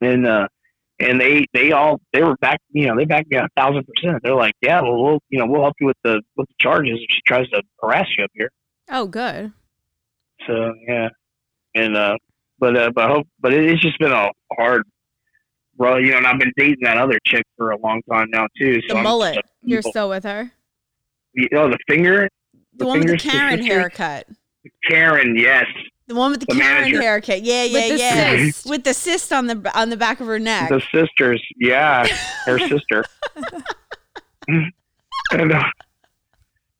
[0.00, 0.48] And uh
[1.00, 4.18] and they they all they were back you know, they backed me a thousand percent.
[4.22, 6.98] They're like, Yeah, well we'll you know, we'll help you with the with the charges
[7.00, 8.50] if she tries to harass you up here.
[8.90, 9.52] Oh, good.
[10.46, 11.08] So yeah.
[11.74, 12.16] And uh
[12.58, 14.82] but uh but I hope but it, it's just been a hard
[15.78, 18.46] road, you know, and I've been dating that other chick for a long time now
[18.58, 18.80] too.
[18.82, 19.38] So The I'm- mullet.
[19.62, 20.50] You're still with her.
[21.34, 22.28] you know, the finger
[22.76, 24.26] The one with the Karen haircut.
[24.88, 25.66] Karen, yes.
[26.10, 27.02] The one with the, The Karen manager.
[27.02, 27.42] haircut.
[27.42, 28.36] Yeah, yeah, With yeah.
[28.36, 28.66] cyst.
[28.68, 30.68] With the cyst on the on the back of her neck.
[30.68, 32.04] The sisters, yeah,
[32.46, 33.04] her sister.
[34.48, 35.62] and, uh,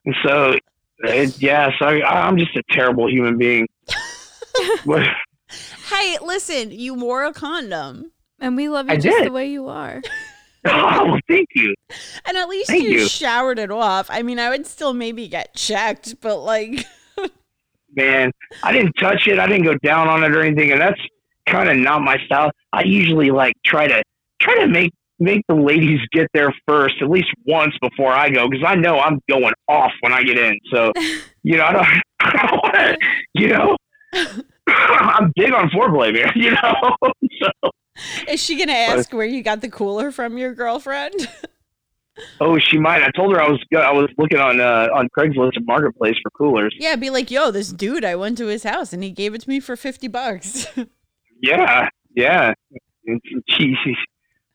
[0.05, 0.57] and so,
[1.05, 3.69] it, yeah, so I, I'm just a terrible human being.
[4.85, 5.07] What-
[5.91, 8.11] hey, listen, you wore a condom.
[8.41, 10.03] And we love you I just the way you are.
[10.65, 11.73] oh, well, thank you.
[12.25, 13.07] And at least you, you.
[13.09, 14.09] showered it off.
[14.11, 16.85] I mean, I would still maybe get checked, but like
[17.95, 18.33] man.
[18.63, 19.39] I didn't touch it.
[19.39, 21.01] I didn't go down on it or anything, and that's
[21.47, 22.51] kind of not my style.
[22.73, 24.03] I usually like try to
[24.41, 28.49] try to make make the ladies get there first, at least once before I go,
[28.49, 30.59] because I know I'm going off when I get in.
[30.73, 30.93] So,
[31.43, 31.87] you know, I don't,
[32.21, 32.99] I don't want to,
[33.35, 33.77] you know.
[34.67, 36.33] I'm big on foreplay, man.
[36.35, 36.97] You know,
[37.43, 37.71] so
[38.29, 41.29] is she gonna ask where you got the cooler from your girlfriend?
[42.41, 43.03] Oh, she might.
[43.03, 46.31] I told her I was I was looking on uh, on Craigslist and Marketplace for
[46.31, 46.75] coolers.
[46.79, 49.43] yeah, be like, yo, this dude, I went to his house and he gave it
[49.43, 50.67] to me for fifty bucks.
[51.43, 52.53] Yeah, yeah.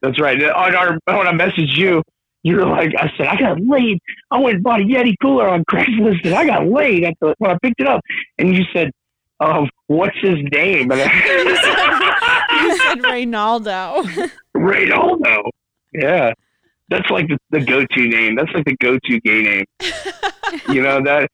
[0.01, 0.43] That's right.
[0.43, 2.03] On our when I messaged you,
[2.43, 3.99] you were like, I said I got laid.
[4.29, 7.33] I went and bought a Yeti cooler on Craigslist, and I got laid at the
[7.39, 8.01] when I picked it up.
[8.37, 8.91] And you said,
[9.39, 10.91] um, what's his name?
[10.91, 14.31] And you I, said, you said Reynaldo.
[14.55, 15.49] Reynaldo.
[15.93, 16.33] Yeah,
[16.89, 18.35] that's like the, the go-to name.
[18.35, 19.65] That's like the go-to gay name.
[20.69, 21.29] you know that.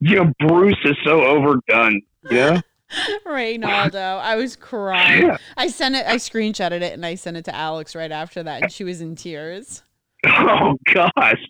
[0.00, 2.00] You know, Bruce is so overdone.
[2.30, 2.60] Yeah.
[3.26, 4.20] Reynaldo.
[4.20, 5.22] I was crying.
[5.26, 5.38] Yeah.
[5.56, 8.62] I sent it I screenshotted it and I sent it to Alex right after that
[8.64, 9.82] and she was in tears.
[10.26, 11.40] Oh gosh.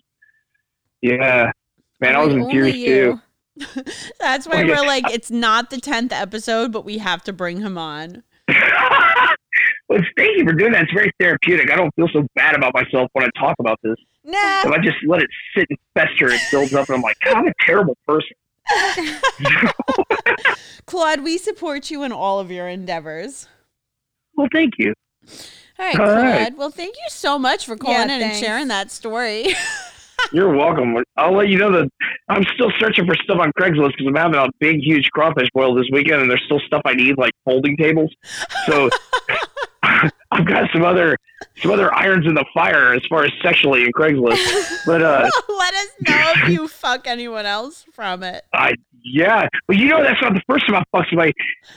[1.01, 1.51] Yeah.
[1.99, 3.19] Man, I was in tears you.
[3.57, 3.83] too.
[4.19, 4.79] That's why Oh, yeah.
[4.81, 8.23] we're like, it's not the tenth episode, but we have to bring him on.
[9.93, 10.83] Well, thank you for doing that.
[10.83, 11.71] It's very therapeutic.
[11.71, 13.95] I don't feel so bad about myself when I talk about this.
[14.25, 14.61] Nah.
[14.65, 17.37] If I just let it sit and fester, it builds up, and I'm like, God,
[17.37, 18.31] I'm a terrible person.
[20.85, 23.47] Claude, we support you in all of your endeavors.
[24.35, 24.93] well, thank you.
[25.79, 26.17] All right, All Claude.
[26.17, 26.57] right.
[26.57, 29.47] Well, thank you so much for calling Yeah, in and sharing that story.
[30.31, 30.95] You're welcome.
[31.17, 31.89] I'll let you know that
[32.29, 35.75] I'm still searching for stuff on Craigslist because I'm having a big, huge crawfish boil
[35.75, 38.11] this weekend, and there's still stuff I need, like folding tables.
[38.65, 38.89] So
[40.31, 41.17] I've got some other
[41.57, 44.85] some other irons in the fire as far as sexually in Craigslist.
[44.85, 48.45] But uh, Let us know if you fuck anyone else from it.
[48.53, 48.73] I
[49.03, 51.33] yeah, but you know that's not the first time I fucked somebody.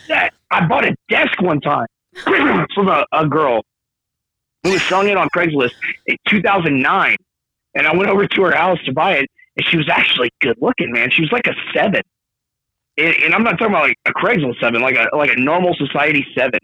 [0.09, 1.87] That I bought a desk one time
[2.75, 3.63] from a, a girl
[4.63, 5.73] who was selling it on Craigslist
[6.07, 7.17] in 2009,
[7.75, 10.57] and I went over to her house to buy it, and she was actually good
[10.61, 11.11] looking, man.
[11.11, 12.03] She was like a seven,
[12.97, 15.75] and, and I'm not talking about like a Craigslist seven, like a like a normal
[15.75, 16.61] society seven,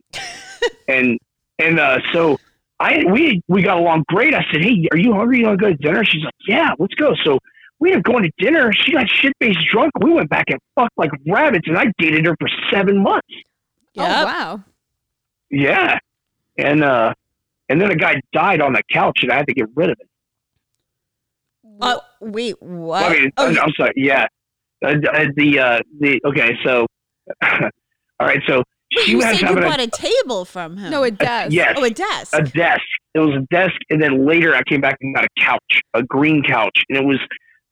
[0.86, 1.18] and
[1.62, 2.38] and uh, so.
[2.80, 4.34] I we we got along great.
[4.34, 5.38] I said, "Hey, are you hungry?
[5.38, 7.38] You want to go to dinner?" She's like, "Yeah, let's go." So
[7.78, 8.72] we ended up going to dinner.
[8.72, 9.92] She got shit faced drunk.
[10.00, 13.28] We went back and fucked like rabbits, and I dated her for seven months.
[13.96, 14.64] Oh wow.
[15.50, 15.98] Yeah,
[16.56, 17.12] and uh,
[17.68, 19.98] and then a guy died on the couch, and I had to get rid of
[20.00, 20.08] it.
[21.80, 23.04] Uh, wait, what?
[23.04, 23.92] I mean, oh, I'm, I'm sorry.
[23.96, 24.26] Yeah,
[24.84, 26.56] uh, uh, the uh, the okay.
[26.64, 26.86] So,
[27.42, 27.70] all
[28.20, 28.40] right.
[28.46, 28.62] So
[28.96, 30.90] wait, she you was said you having a, bought a table from him.
[30.90, 31.52] No, it does.
[31.52, 32.34] yes, Oh, a desk.
[32.36, 32.82] a desk.
[33.14, 36.02] It was a desk, and then later I came back and got a couch, a
[36.02, 37.18] green couch, and it was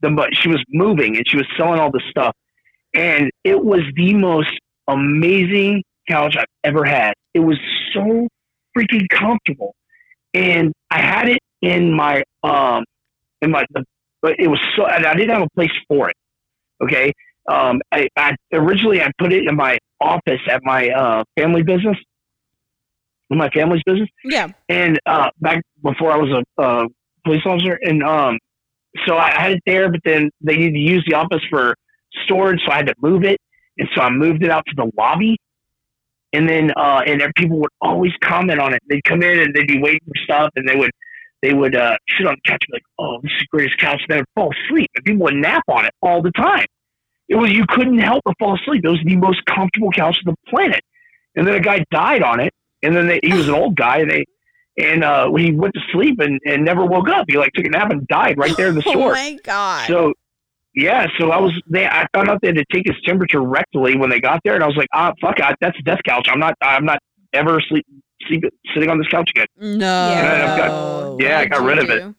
[0.01, 2.35] the but she was moving and she was selling all this stuff,
[2.95, 4.53] and it was the most
[4.89, 7.15] amazing couch I've ever had.
[7.35, 7.59] It was
[7.95, 8.29] so
[8.77, 9.75] freaking comfortable,
[10.35, 12.85] and I had it in my um
[13.43, 13.85] in my the,
[14.23, 16.17] but it was so and I didn't have a place for it.
[16.83, 17.13] Okay,
[17.51, 21.97] um, I, I originally I put it in my office at my uh, family business,
[23.31, 24.49] in my family's business yeah.
[24.69, 26.87] and uh, back before I was a uh,
[27.25, 28.39] police officer, and um,
[29.07, 31.75] so I had it there, but then they needed to use the office for
[32.25, 33.39] storage, so I had to move it,
[33.79, 35.37] and so I moved it out to the lobby,
[36.33, 38.83] and then uh, and then people would always comment on it.
[38.89, 40.91] They'd come in and they'd be waiting for stuff, and they would
[41.43, 43.79] they would uh, sit on the couch and be like, "Oh, this is the greatest
[43.79, 46.67] couch." And they would fall asleep, and people would nap on it all the time.
[47.31, 48.85] It was you couldn't help but fall asleep.
[48.85, 50.81] It was the most comfortable couch on the planet.
[51.37, 52.53] And then a guy died on it,
[52.83, 54.25] and then they, he was an old guy, and they
[54.77, 57.69] and uh, he went to sleep and, and never woke up, he like took a
[57.71, 58.95] nap and died right there in the store.
[59.11, 59.87] Oh my god.
[59.87, 60.13] So
[60.75, 63.99] yeah, so I was they I found out they had to take his temperature rectally
[63.99, 66.27] when they got there, and I was like, ah, fuck, I, that's a death couch.
[66.31, 66.99] I'm not I'm not
[67.33, 67.87] ever sleep
[68.27, 68.43] sleep
[68.75, 69.47] sitting on this couch again.
[69.57, 69.87] no.
[69.87, 72.15] Yeah, I've got- yeah, I got rid of it.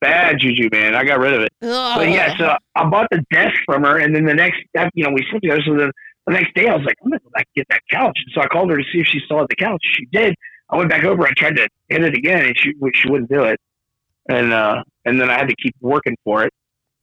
[0.00, 0.94] Bad juju, man.
[0.94, 1.50] I got rid of it.
[1.62, 1.98] Ugh.
[1.98, 4.60] But yeah, so I bought the desk from her, and then the next,
[4.94, 5.62] you know, we slept together.
[5.66, 5.90] So then
[6.26, 8.16] the next day, I was like, I'm gonna go back and get that couch.
[8.24, 9.80] And so I called her to see if she still had the couch.
[9.94, 10.34] She did.
[10.70, 11.26] I went back over.
[11.26, 13.58] I tried to hit it again, and she she wouldn't do it.
[14.28, 16.52] And uh, and then I had to keep working for it.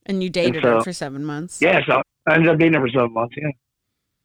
[0.06, 1.62] and you dated so- her for seven months.
[1.62, 3.36] Yeah, so I ended up dating her for seven months.
[3.38, 3.50] Yeah,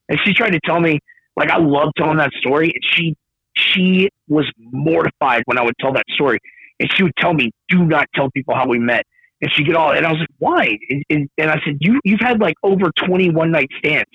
[0.08, 1.00] and she tried to tell me
[1.36, 3.16] like I love telling that story, and she
[3.56, 6.38] she was mortified when I would tell that story,
[6.80, 9.06] and she would tell me, "Do not tell people how we met."
[9.42, 12.00] And she get all, and I was like, "Why?" And, and, and I said, "You
[12.04, 14.10] you've had like over 20 one night stands,"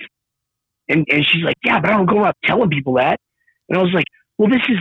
[0.89, 3.19] and and she's like, "Yeah, but I don't go around telling people that."
[3.69, 4.05] And I was like,
[4.37, 4.79] "Well, this is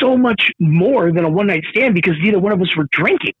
[0.00, 3.34] so much more than a one night stand because neither one of us were drinking."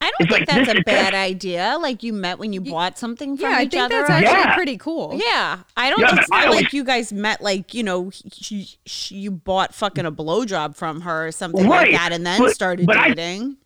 [0.00, 1.76] I don't It's think like that's a bad test- idea.
[1.80, 3.98] Like you met when you bought something from Yeah, I each think other.
[3.98, 4.54] that's actually Yeah.
[4.54, 5.20] pretty cool.
[5.20, 7.82] yeah, I don't Yeah, think but I it's not like you guys met like you
[7.82, 12.12] know she, she, you bought fucking a blowjob from her or something Right, like that,
[12.12, 13.56] and then but- started but I- dating.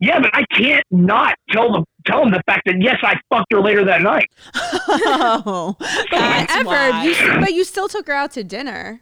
[0.00, 3.52] Yeah, but I can't not tell them tell them the fact that yes, I fucked
[3.52, 4.28] her later that night.
[4.54, 5.74] oh,
[6.12, 9.00] that's Ever, you, but you still took her out to dinner.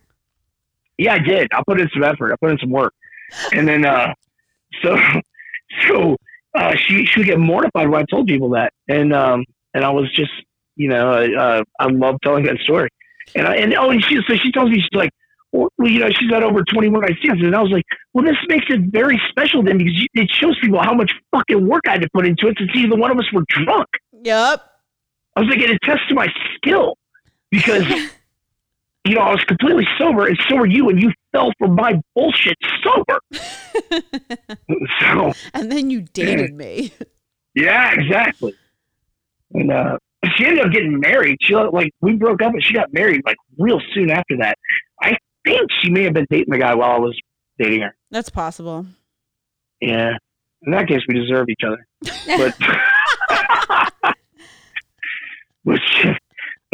[0.96, 1.48] Yeah, I did.
[1.52, 2.32] I put in some effort.
[2.32, 2.94] I put in some work,
[3.52, 4.14] and then uh,
[4.82, 4.96] so
[5.86, 6.16] so
[6.57, 9.44] uh, she she would get mortified when I told people that, and um,
[9.74, 10.32] and I was just
[10.76, 12.88] you know uh, I love telling that story,
[13.34, 15.11] and I, and oh, and she so she tells me she's like.
[15.52, 17.42] Well, you know, she's had over 21 night stands.
[17.42, 20.82] And I was like, well, this makes it very special then because it shows people
[20.82, 23.18] how much fucking work I had to put into it to see either one of
[23.18, 23.86] us were drunk.
[24.22, 24.61] Yep.
[25.36, 26.26] I was like, it attests to my
[26.57, 26.98] skill
[27.50, 27.86] because,
[29.07, 32.02] you know, I was completely sober and so were you, and you fell for my
[32.14, 33.20] bullshit sober.
[35.00, 36.92] so, And then you dated me.
[37.54, 38.54] yeah, exactly.
[39.52, 39.98] And uh,
[40.34, 41.38] she ended up getting married.
[41.40, 44.58] She like we broke up, and she got married like real soon after that.
[45.02, 47.18] I think she may have been dating the guy while I was
[47.58, 47.94] dating her.
[48.10, 48.86] That's possible.
[49.80, 50.12] Yeah.
[50.62, 51.86] In that case, we deserve each other.
[52.26, 52.56] But,
[55.64, 55.80] but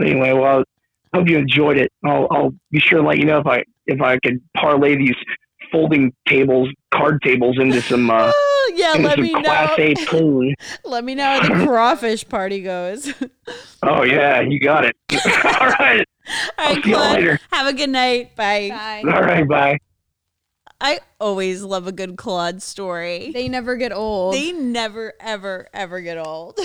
[0.01, 0.65] anyway, well,
[1.13, 1.93] I hope you enjoyed it.
[2.05, 5.15] I'll, I'll be sure to let you know if I if I can parlay these
[5.73, 8.31] folding tables, card tables into some uh,
[8.65, 9.43] Oh, yeah, into let some me know.
[9.43, 10.55] class A poon.
[10.85, 13.13] Let me know how the crawfish party goes.
[13.83, 14.95] Oh yeah, you got it.
[15.13, 17.15] All right, All I'll see you Claude.
[17.17, 17.41] later.
[17.51, 18.37] Have a good night.
[18.37, 18.69] Bye.
[18.71, 19.03] Bye.
[19.13, 19.79] All right, bye.
[20.81, 23.31] I always love a good Claude story.
[23.33, 24.35] They never get old.
[24.35, 26.59] They never, ever, ever get old.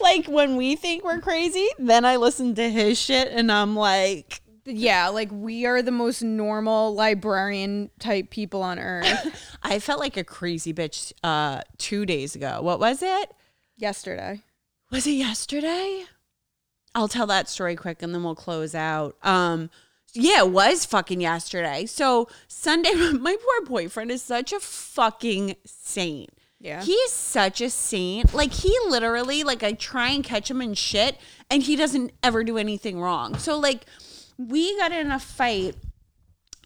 [0.00, 4.40] like when we think we're crazy, then I listen to his shit and I'm like,
[4.64, 9.56] yeah, like we are the most normal librarian type people on earth.
[9.62, 12.60] I felt like a crazy bitch uh, two days ago.
[12.62, 13.32] What was it?
[13.76, 14.42] Yesterday.
[14.90, 16.04] Was it yesterday?
[16.94, 19.16] I'll tell that story quick and then we'll close out.
[19.22, 19.70] Um,
[20.14, 21.86] yeah, it was fucking yesterday.
[21.86, 26.30] So Sunday, my poor boyfriend is such a fucking saint.
[26.60, 26.82] Yeah.
[26.82, 28.32] He's such a saint.
[28.32, 31.18] Like he literally, like I try and catch him in shit,
[31.50, 33.36] and he doesn't ever do anything wrong.
[33.36, 33.84] So like,
[34.38, 35.76] we got in a fight.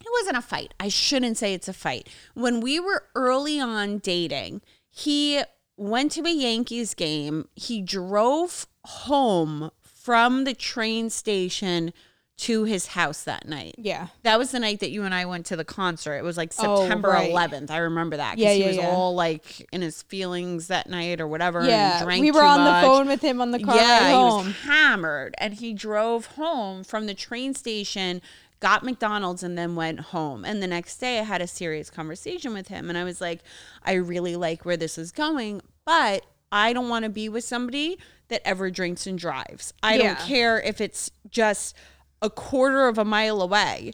[0.01, 0.75] It wasn't a fight.
[0.79, 2.09] I shouldn't say it's a fight.
[2.35, 5.43] When we were early on dating, he
[5.77, 7.49] went to a Yankees game.
[7.55, 11.93] He drove home from the train station
[12.39, 13.75] to his house that night.
[13.79, 14.09] yeah.
[14.23, 16.15] That was the night that you and I went to the concert.
[16.19, 17.33] It was like Oh, September right.
[17.33, 17.69] 11th.
[17.71, 18.35] I remember that.
[18.37, 18.89] 'cause Yeah, he yeah, was yeah.
[18.91, 21.59] all like in his feelings that night or whatever.
[21.61, 22.03] and Yeah.
[22.05, 22.83] drank We were on much.
[22.85, 24.47] the phone with him on the car yeah, ride he home.
[24.47, 28.23] was hammered, and he drove home from the train station,
[28.61, 30.45] got McDonald's, and then went home.
[30.45, 33.41] And the next day, I had a serious conversation with him, and I was like,
[33.85, 37.99] I really like where this is going, but I don't want to be with somebody
[38.29, 39.73] that ever drinks and drives.
[39.83, 41.75] I don't care if it's just
[42.21, 43.93] a quarter of a mile away.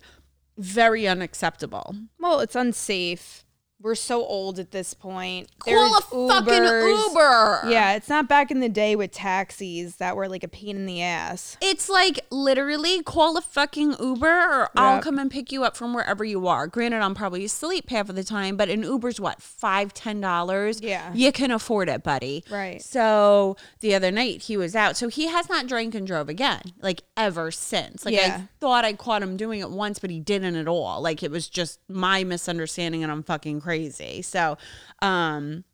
[0.57, 1.97] Very unacceptable.
[2.19, 3.44] Well, it's unsafe
[3.85, 5.47] we're so old at this point.
[5.59, 7.09] Call There's a fucking Ubers.
[7.11, 7.61] Uber.
[7.71, 10.87] Yeah, it's not back in the day with taxis that were like a pain in
[10.87, 11.59] the ass.
[11.61, 15.05] It's like literally call a fucking Uber or I'll Yep.
[15.05, 16.67] come and pick you up from wherever you are.
[16.67, 20.81] Granted, I'm probably asleep half of the time, but an Uber's what, five, ten dollars?
[20.81, 21.13] Yeah.
[21.13, 22.43] You can afford it, buddy.
[22.51, 22.81] Right.
[22.81, 24.97] So the other night he was out.
[24.97, 28.07] So he has not drank and drove again, like ever since.
[28.07, 28.39] Like Yeah.
[28.41, 31.03] I thought I caught him doing it once, but he didn't at all.
[31.03, 33.74] Like it was just my misunderstanding and I'm fucking crazy.
[34.23, 34.57] So
[35.03, 35.65] um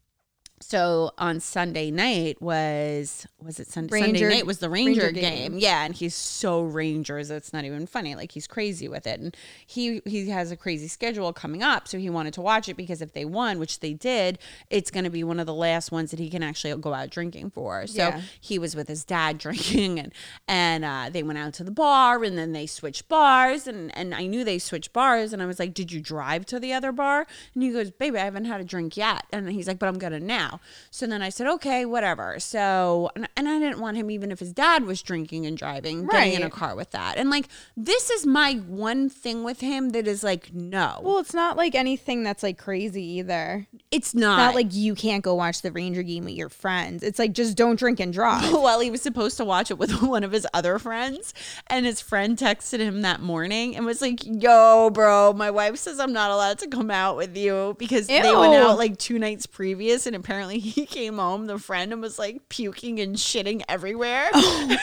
[0.63, 3.93] so on Sunday night was was it Sunday?
[4.03, 5.53] Ranger- Sunday night was the Ranger, Ranger game.
[5.53, 5.59] game.
[5.59, 8.15] Yeah, and he's so Rangers, it's not even funny.
[8.15, 9.35] Like he's crazy with it, and
[9.67, 11.89] he he has a crazy schedule coming up.
[11.89, 14.39] So he wanted to watch it because if they won, which they did,
[14.69, 17.09] it's going to be one of the last ones that he can actually go out
[17.11, 17.87] drinking for.
[17.87, 18.21] So Yeah.
[18.41, 20.13] he was with his dad drinking, and
[20.47, 24.15] and uh, they went out to the bar, and then they switched bars, and and
[24.15, 26.93] I knew they switched bars, and I was like, "Did you drive to the other
[26.93, 29.89] bar?" And he goes, "Baby, I haven't had a drink yet," and he's like, "But
[29.89, 30.49] I'm gonna now."
[30.91, 34.39] So then I said, "Okay, whatever." So and, and I didn't want him, even if
[34.41, 36.53] his dad was drinking and driving, getting in a Right.
[36.53, 37.17] car with that.
[37.17, 41.35] And like, this is my one thing with him that is like, no, Well, it's
[41.35, 43.67] not like anything that's like crazy either.
[43.91, 44.37] it's not.
[44.37, 47.03] Not like you can't go watch the Ranger game with your friends.
[47.03, 48.53] It's like just don't drink and drive.
[48.53, 51.33] well, he was supposed to watch it with one of his other friends,
[51.67, 55.99] and his friend texted him that morning and was like, "Yo, bro, my wife says
[56.01, 58.59] I'm not allowed to come out with you because they went Ew.
[58.59, 62.49] out like two nights previous, and apparently he came home, the friend, and was like
[62.49, 64.79] puking and shitting everywhere." my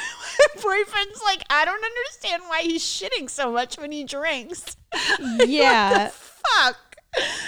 [0.56, 4.78] boyfriend's like, "I don't understand why he's shitting so much when he drinks."
[5.40, 6.10] yeah.
[6.10, 6.78] fuck.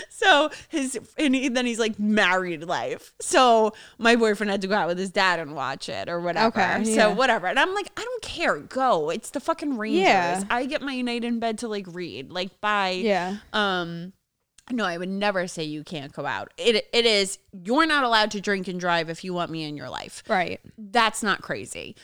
[0.10, 3.14] So his and he, then he's like married life.
[3.22, 6.60] So my boyfriend had to go out with his dad and watch it or whatever.
[6.60, 7.45] Okay, So whatever.
[7.45, 8.57] And I'm like, I don't care.
[8.57, 9.12] Go.
[9.12, 10.01] It's the fucking Rangers.
[10.01, 10.43] Yeah.
[10.49, 12.32] I get my night in bed to like read.
[12.32, 13.01] Like bye.
[13.03, 13.38] Yeah.
[13.53, 14.14] Um
[14.72, 16.51] no, I would never say you can't go out.
[16.57, 19.76] It it is you're not allowed to drink and drive if you want me in
[19.78, 20.59] your life Right.
[20.78, 21.95] that's not crazy.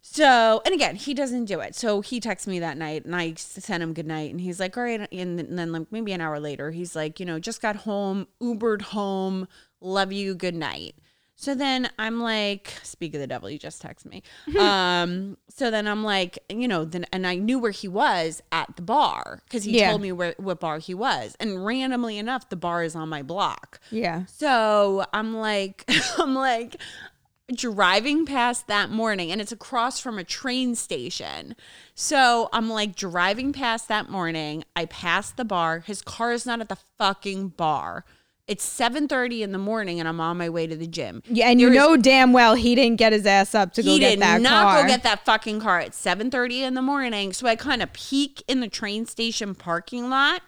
[0.00, 1.74] So, and again, he doesn't do it.
[1.74, 4.30] So he texts me that night and I sent him good night.
[4.30, 5.06] And he's like, all right.
[5.12, 8.80] And then, like, maybe an hour later, he's like, you know, just got home, Ubered
[8.82, 9.48] home,
[9.80, 10.94] love you, good night.
[11.40, 14.24] So then I'm like, speak of the devil, you just text me.
[14.58, 18.74] um, so then I'm like, you know, then and I knew where he was at
[18.74, 19.90] the bar because he Yeah.
[19.90, 21.36] told me where what bar he was.
[21.38, 23.78] And randomly enough, the bar is on my block.
[23.92, 24.24] Yeah.
[24.26, 26.76] So I'm like, I'm like
[27.54, 31.54] driving past that morning and it's across from a train station.
[31.94, 34.64] So I'm like driving past that morning.
[34.74, 35.80] I pass the bar.
[35.86, 38.04] His car is not at the fucking bar.
[38.48, 41.22] It's 7:30 in the morning and I'm on my way to the gym.
[41.26, 43.82] Yeah, and you There is- know damn well he didn't get his ass up to
[43.82, 44.32] go get that car.
[44.38, 47.32] he did not go get that fucking car at 7:30 in the morning.
[47.34, 50.42] So I kind of peek in the train station parking lot.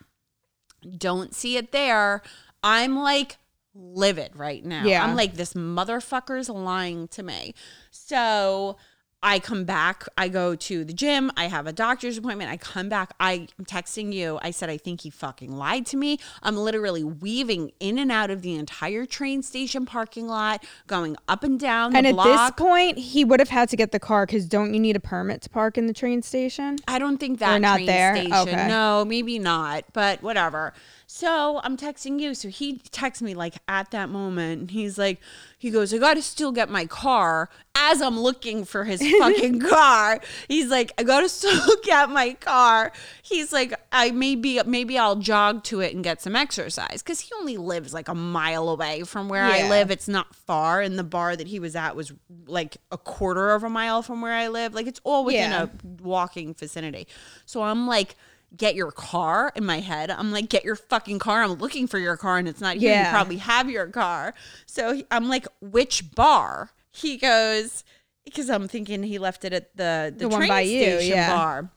[0.96, 2.22] Don't see it there.
[2.62, 3.36] I'm like
[3.74, 4.84] livid right now.
[4.84, 5.05] Yeah.
[5.05, 7.55] I'm like this motherfucker's lying to me.
[7.90, 8.76] So
[9.22, 12.50] I come back, I go to the gym, I have a doctor's appointment.
[12.50, 14.38] I come back, I'm texting you.
[14.42, 16.18] I said I think he fucking lied to me.
[16.42, 21.44] I'm literally weaving in and out of the entire train station parking lot, going up
[21.44, 24.24] and down the and at this point, he would have had to get the car
[24.24, 26.78] because don't you need a permit to park in the train station?
[26.88, 28.16] I don't think that not train there?
[28.16, 28.32] station.
[28.32, 28.68] Okay.
[28.68, 30.72] No, maybe not, but whatever.
[31.12, 32.34] So I'm texting you.
[32.34, 34.61] So he texts me like at that moment.
[34.61, 35.18] and He's like,
[35.58, 37.50] he goes, I got to still get my car.
[37.74, 42.34] As I'm looking for his fucking car, he's like, I got to still get my
[42.34, 42.92] car.
[43.22, 47.30] He's like, I maybe maybe I'll jog to it and get some exercise because he
[47.40, 49.90] only lives like a mile away from where I live.
[49.90, 52.12] It's not far, and the bar that he was at was
[52.46, 54.74] like a quarter of a mile from where I live.
[54.74, 55.64] Like it's all within Yeah.
[55.64, 57.08] a walking vicinity.
[57.46, 58.14] So I'm like,
[58.57, 60.11] get your car in my head.
[60.11, 61.42] I'm like, get your fucking car.
[61.42, 63.03] I'm looking for your car and it's not here.
[63.05, 64.34] You probably have your car.
[64.66, 66.70] So he- I'm like, which bar?
[66.90, 67.84] He goes,
[68.24, 71.16] because I'm thinking he left it at the, the, The one train by you, station
[71.16, 71.34] yeah.
[71.36, 71.70] bar.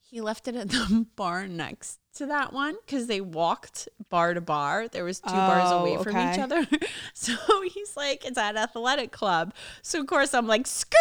[0.00, 4.40] He left it at the bar next to that one because they walked bar to
[4.40, 4.88] bar.
[4.88, 6.66] There was two bars Oh, away from each other.
[7.12, 7.34] So
[7.74, 9.52] he's like, it's at athletic club.
[9.82, 10.96] So of course I'm like, skirt,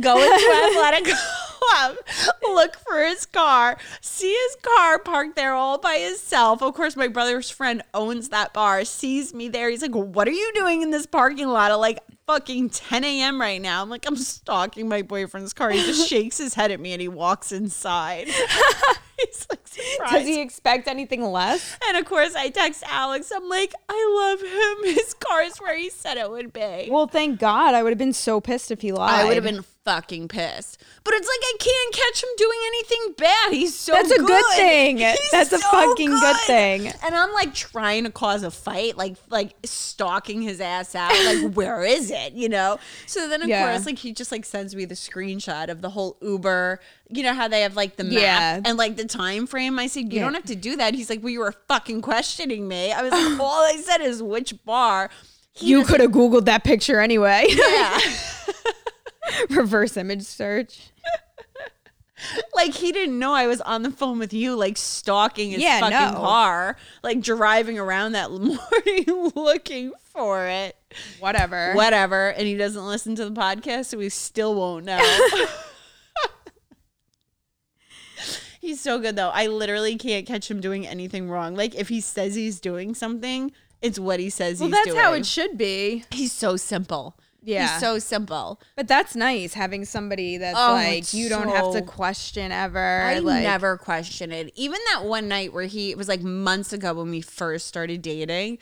[0.00, 1.96] go into athletic club,
[2.42, 6.62] look for his car, see his car parked there all by himself.
[6.62, 9.68] Of course, my brother's friend owns that bar, sees me there.
[9.70, 13.38] He's like, what are you doing in this parking lot at like fucking 10 a.m.
[13.40, 13.82] right now?
[13.82, 15.70] I'm like, I'm stalking my boyfriend's car.
[15.70, 18.28] He just shakes his head at me and he walks inside.
[19.26, 20.12] he's like, surprised.
[20.12, 21.76] Does he expect anything less?
[21.88, 23.32] And of course, I text Alex.
[23.34, 24.94] I'm like, I love him.
[24.94, 26.88] His car is where he said it would be.
[26.90, 27.74] Well, thank God.
[27.74, 29.20] I would have been so pissed if he lied.
[29.20, 30.82] I would have been fucking pissed.
[31.04, 33.52] But it's like I can't catch him doing anything bad.
[33.52, 34.98] He's so That's a good thing.
[34.98, 36.88] He's That's a fucking good thing.
[37.04, 41.12] And I'm like trying to cause a fight, like like stalking his ass out.
[41.12, 42.34] Like, where is it?
[42.34, 42.78] You know?
[43.06, 43.70] So then of Yeah.
[43.70, 46.80] course, like he just like sends me the screenshot of the whole Uber.
[47.08, 48.60] You know how they have like the map Yeah.
[48.64, 49.78] and like the time frame.
[49.78, 50.24] I said, You Yeah.
[50.24, 50.94] don't have to do that.
[50.94, 52.92] He's like, Well, you were fucking questioning me.
[52.92, 55.10] I was like, all I said is which bar.
[55.52, 57.46] He You could have Googled that picture anyway.
[57.48, 57.98] Yeah.
[59.50, 60.90] Reverse image search.
[62.54, 65.80] like he didn't know I was on the phone with you, like stalking his Yeah,
[65.80, 66.20] fucking no.
[66.20, 70.76] car, like driving around that morning looking for it.
[71.20, 71.72] Whatever.
[71.74, 72.28] Whatever.
[72.30, 74.98] And he doesn't listen to the podcast, so we still won't know.
[78.60, 79.30] he's so good though.
[79.30, 81.54] I literally can't catch him doing anything wrong.
[81.54, 83.52] Like if he says he's doing something,
[83.82, 84.98] it's what he says Well, that's doing.
[84.98, 86.04] how it should be.
[86.10, 87.16] he's so simple.
[87.42, 87.72] Yeah.
[87.72, 88.60] He's so simple.
[88.76, 92.78] But that's nice having somebody that's Oh, like you don't have to question ever.
[93.02, 94.52] I like, never question it.
[94.56, 98.02] Even that one night where he it was like months ago when we first started
[98.02, 98.58] dating,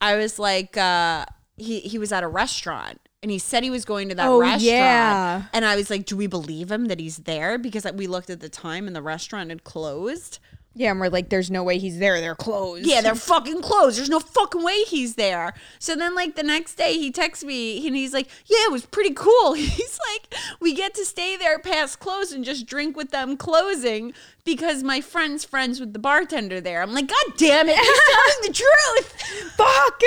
[0.00, 1.26] I was like, uh,
[1.56, 4.40] he he was at a restaurant and he said he was going to that Oh,
[4.40, 4.62] restaurant.
[4.62, 5.42] yeah.
[5.52, 7.58] And I was like, do we believe him that he's there?
[7.58, 10.38] Because we looked at the time and the restaurant had closed.
[10.74, 12.20] Yeah, and we're like, there's no way he's there.
[12.20, 12.86] They're closed.
[12.86, 13.98] Yeah, they're fucking closed.
[13.98, 15.52] There's no fucking way he's there.
[15.78, 18.86] So then, like, the next day, he texts me and he's like, Yeah, it was
[18.86, 19.52] pretty cool.
[19.72, 24.14] He's like, We get to stay there past close and just drink with them closing
[24.44, 26.82] because my friend's friends with the bartender there.
[26.82, 27.76] I'm like, God damn it.
[27.78, 29.52] He's telling the truth.
[29.56, 30.00] fuck.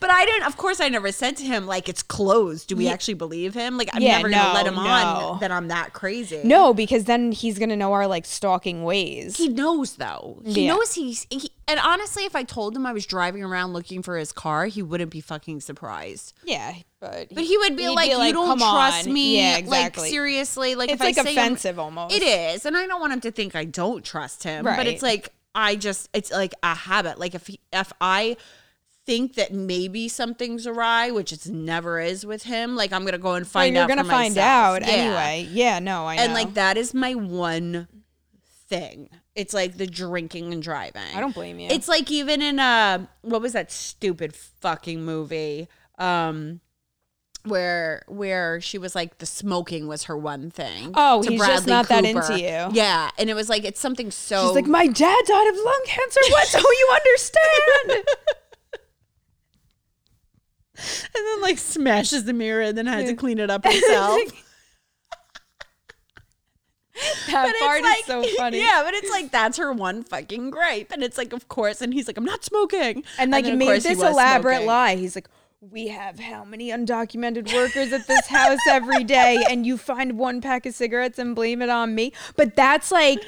[0.00, 2.68] But I didn't, of course, I never said to him, like, it's closed.
[2.68, 3.76] Do we actually believe him?
[3.76, 4.80] Like, I'm Yeah, never going to let him no.
[4.80, 6.40] on that I'm that crazy.
[6.44, 9.36] No, because then he's gonna know our like stalking ways.
[9.36, 10.40] He knows though.
[10.44, 10.74] He Yeah.
[10.74, 14.16] knows he's he, and honestly, if I told him I was driving around looking for
[14.16, 16.32] his car, he wouldn't be fucking surprised.
[16.44, 19.60] yeah, but But he would be he'd like, "You don't "Come trust on." me." Yeah,
[19.66, 22.14] Like seriously, like it's if like I offensive almost.
[22.14, 24.64] it is, and I don't want him to think I don't trust him.
[24.64, 27.18] But it's like I just it's like a habit.
[27.18, 28.36] Like if he, if I
[29.04, 33.34] think that maybe something's awry, which it never is with him, like I'm gonna go
[33.34, 33.88] and Well, find you're out.
[33.88, 34.48] gonna for find myself.
[34.48, 34.92] out Yeah.
[34.92, 35.48] anyway.
[35.52, 36.22] Yeah, no, I know.
[36.22, 37.88] And like that is my one
[38.68, 39.08] thing.
[39.34, 41.02] It's like the drinking and driving.
[41.14, 41.68] I don't blame you.
[41.70, 45.68] It's like even in uh what was that stupid fucking movie?
[45.98, 46.60] Um
[47.46, 50.92] where where she was like the smoking was her one thing.
[50.94, 52.68] Oh, to he's just Bradley not that into you.
[52.72, 55.82] Yeah, and it was like it's something so She's like, my dad died of lung
[55.86, 56.20] cancer.
[56.30, 56.46] What?
[56.48, 58.04] So you understand?
[60.78, 64.20] and then like smashes the mirror and then had to clean it up herself.
[67.28, 68.58] that But part like, is so funny.
[68.58, 70.90] Yeah, but it's like that's her one fucking gripe.
[70.92, 73.04] And it's like, of course, and he's like, I'm not smoking.
[73.18, 74.66] and like of made this elaborate smoking.
[74.66, 74.96] lie.
[74.96, 75.28] He's like,
[75.70, 80.40] we have how many undocumented workers at this house every day, and you find one
[80.40, 82.12] pack of cigarettes and blame it on me.
[82.36, 83.18] But that's like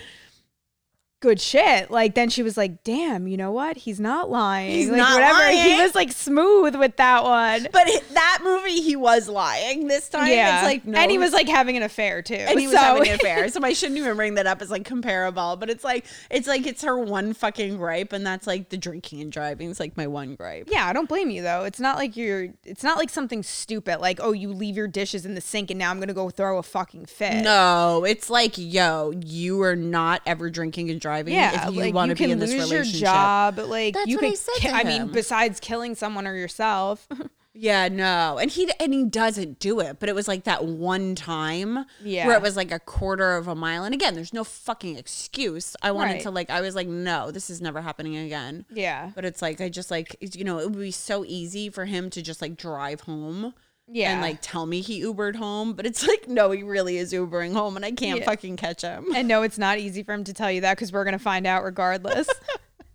[1.20, 1.90] good shit.
[1.90, 3.76] Like then she was like, damn, you know what?
[3.76, 4.70] He's not lying.
[4.70, 5.50] He's like not whatever.
[5.50, 7.66] He was like smooth with that one.
[7.72, 9.88] But that movie, he was lying.
[9.88, 12.34] This time, yeah, it's like no, and he was like having an affair too.
[12.34, 13.48] and he was so- having an affair.
[13.48, 15.56] So I shouldn't even bring that up as like comparable.
[15.56, 19.20] But it's like it's like it's her one fucking gripe, and that's like the drinking
[19.20, 19.70] and driving.
[19.70, 20.68] It's like my one gripe.
[20.70, 21.64] Yeah, I don't blame you though.
[21.64, 22.48] It's not like you're.
[22.64, 25.78] It's not like something stupid like oh you leave your dishes in the sink and
[25.78, 27.42] now I'm gonna go throw a fucking fit.
[27.42, 31.07] No, it's like yo, you are not ever drinking and driving.
[31.26, 33.58] Yeah, if you like want to be can in this lose your job.
[33.58, 34.32] Like That's you what could.
[34.32, 37.06] I said ki- I mean, besides killing someone or yourself.
[37.60, 41.16] Yeah, no, and he and he doesn't do it, but it was like that one
[41.16, 42.28] time Yeah.
[42.28, 43.82] where it was like a quarter of a mile.
[43.82, 45.74] And again, there's no fucking excuse.
[45.82, 46.22] I wanted Right.
[46.22, 48.64] to like, I was like, no, this is never happening again.
[48.70, 51.86] yeah, But it's like I just like you know it would be so easy for
[51.86, 53.54] him to just like drive home.
[53.90, 54.12] Yeah.
[54.12, 57.52] And like tell me he Ubered home, but it's like no, he really is Ubering
[57.52, 58.24] home, and I can't Yeah.
[58.26, 59.06] fucking catch him.
[59.14, 61.46] and no, it's not easy for him to tell you that because we're gonna find
[61.46, 62.28] out regardless.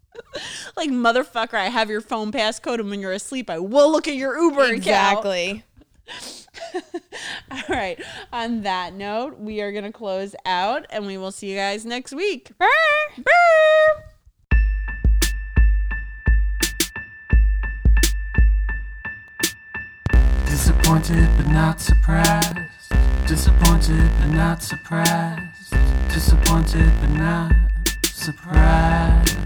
[0.78, 4.16] like motherfucker, I have your phone passcode, and when you're asleep, I will look at
[4.16, 4.78] your Uber account.
[4.78, 5.64] exactly.
[7.52, 8.00] All right.
[8.32, 12.14] On that note, we are gonna close out, and we will see you guys next
[12.14, 12.52] week.
[20.54, 22.60] Disappointed but not surprised.
[23.28, 25.74] Disappointed but not surprised.
[26.10, 27.52] Disappointed but not
[28.04, 29.43] surprised.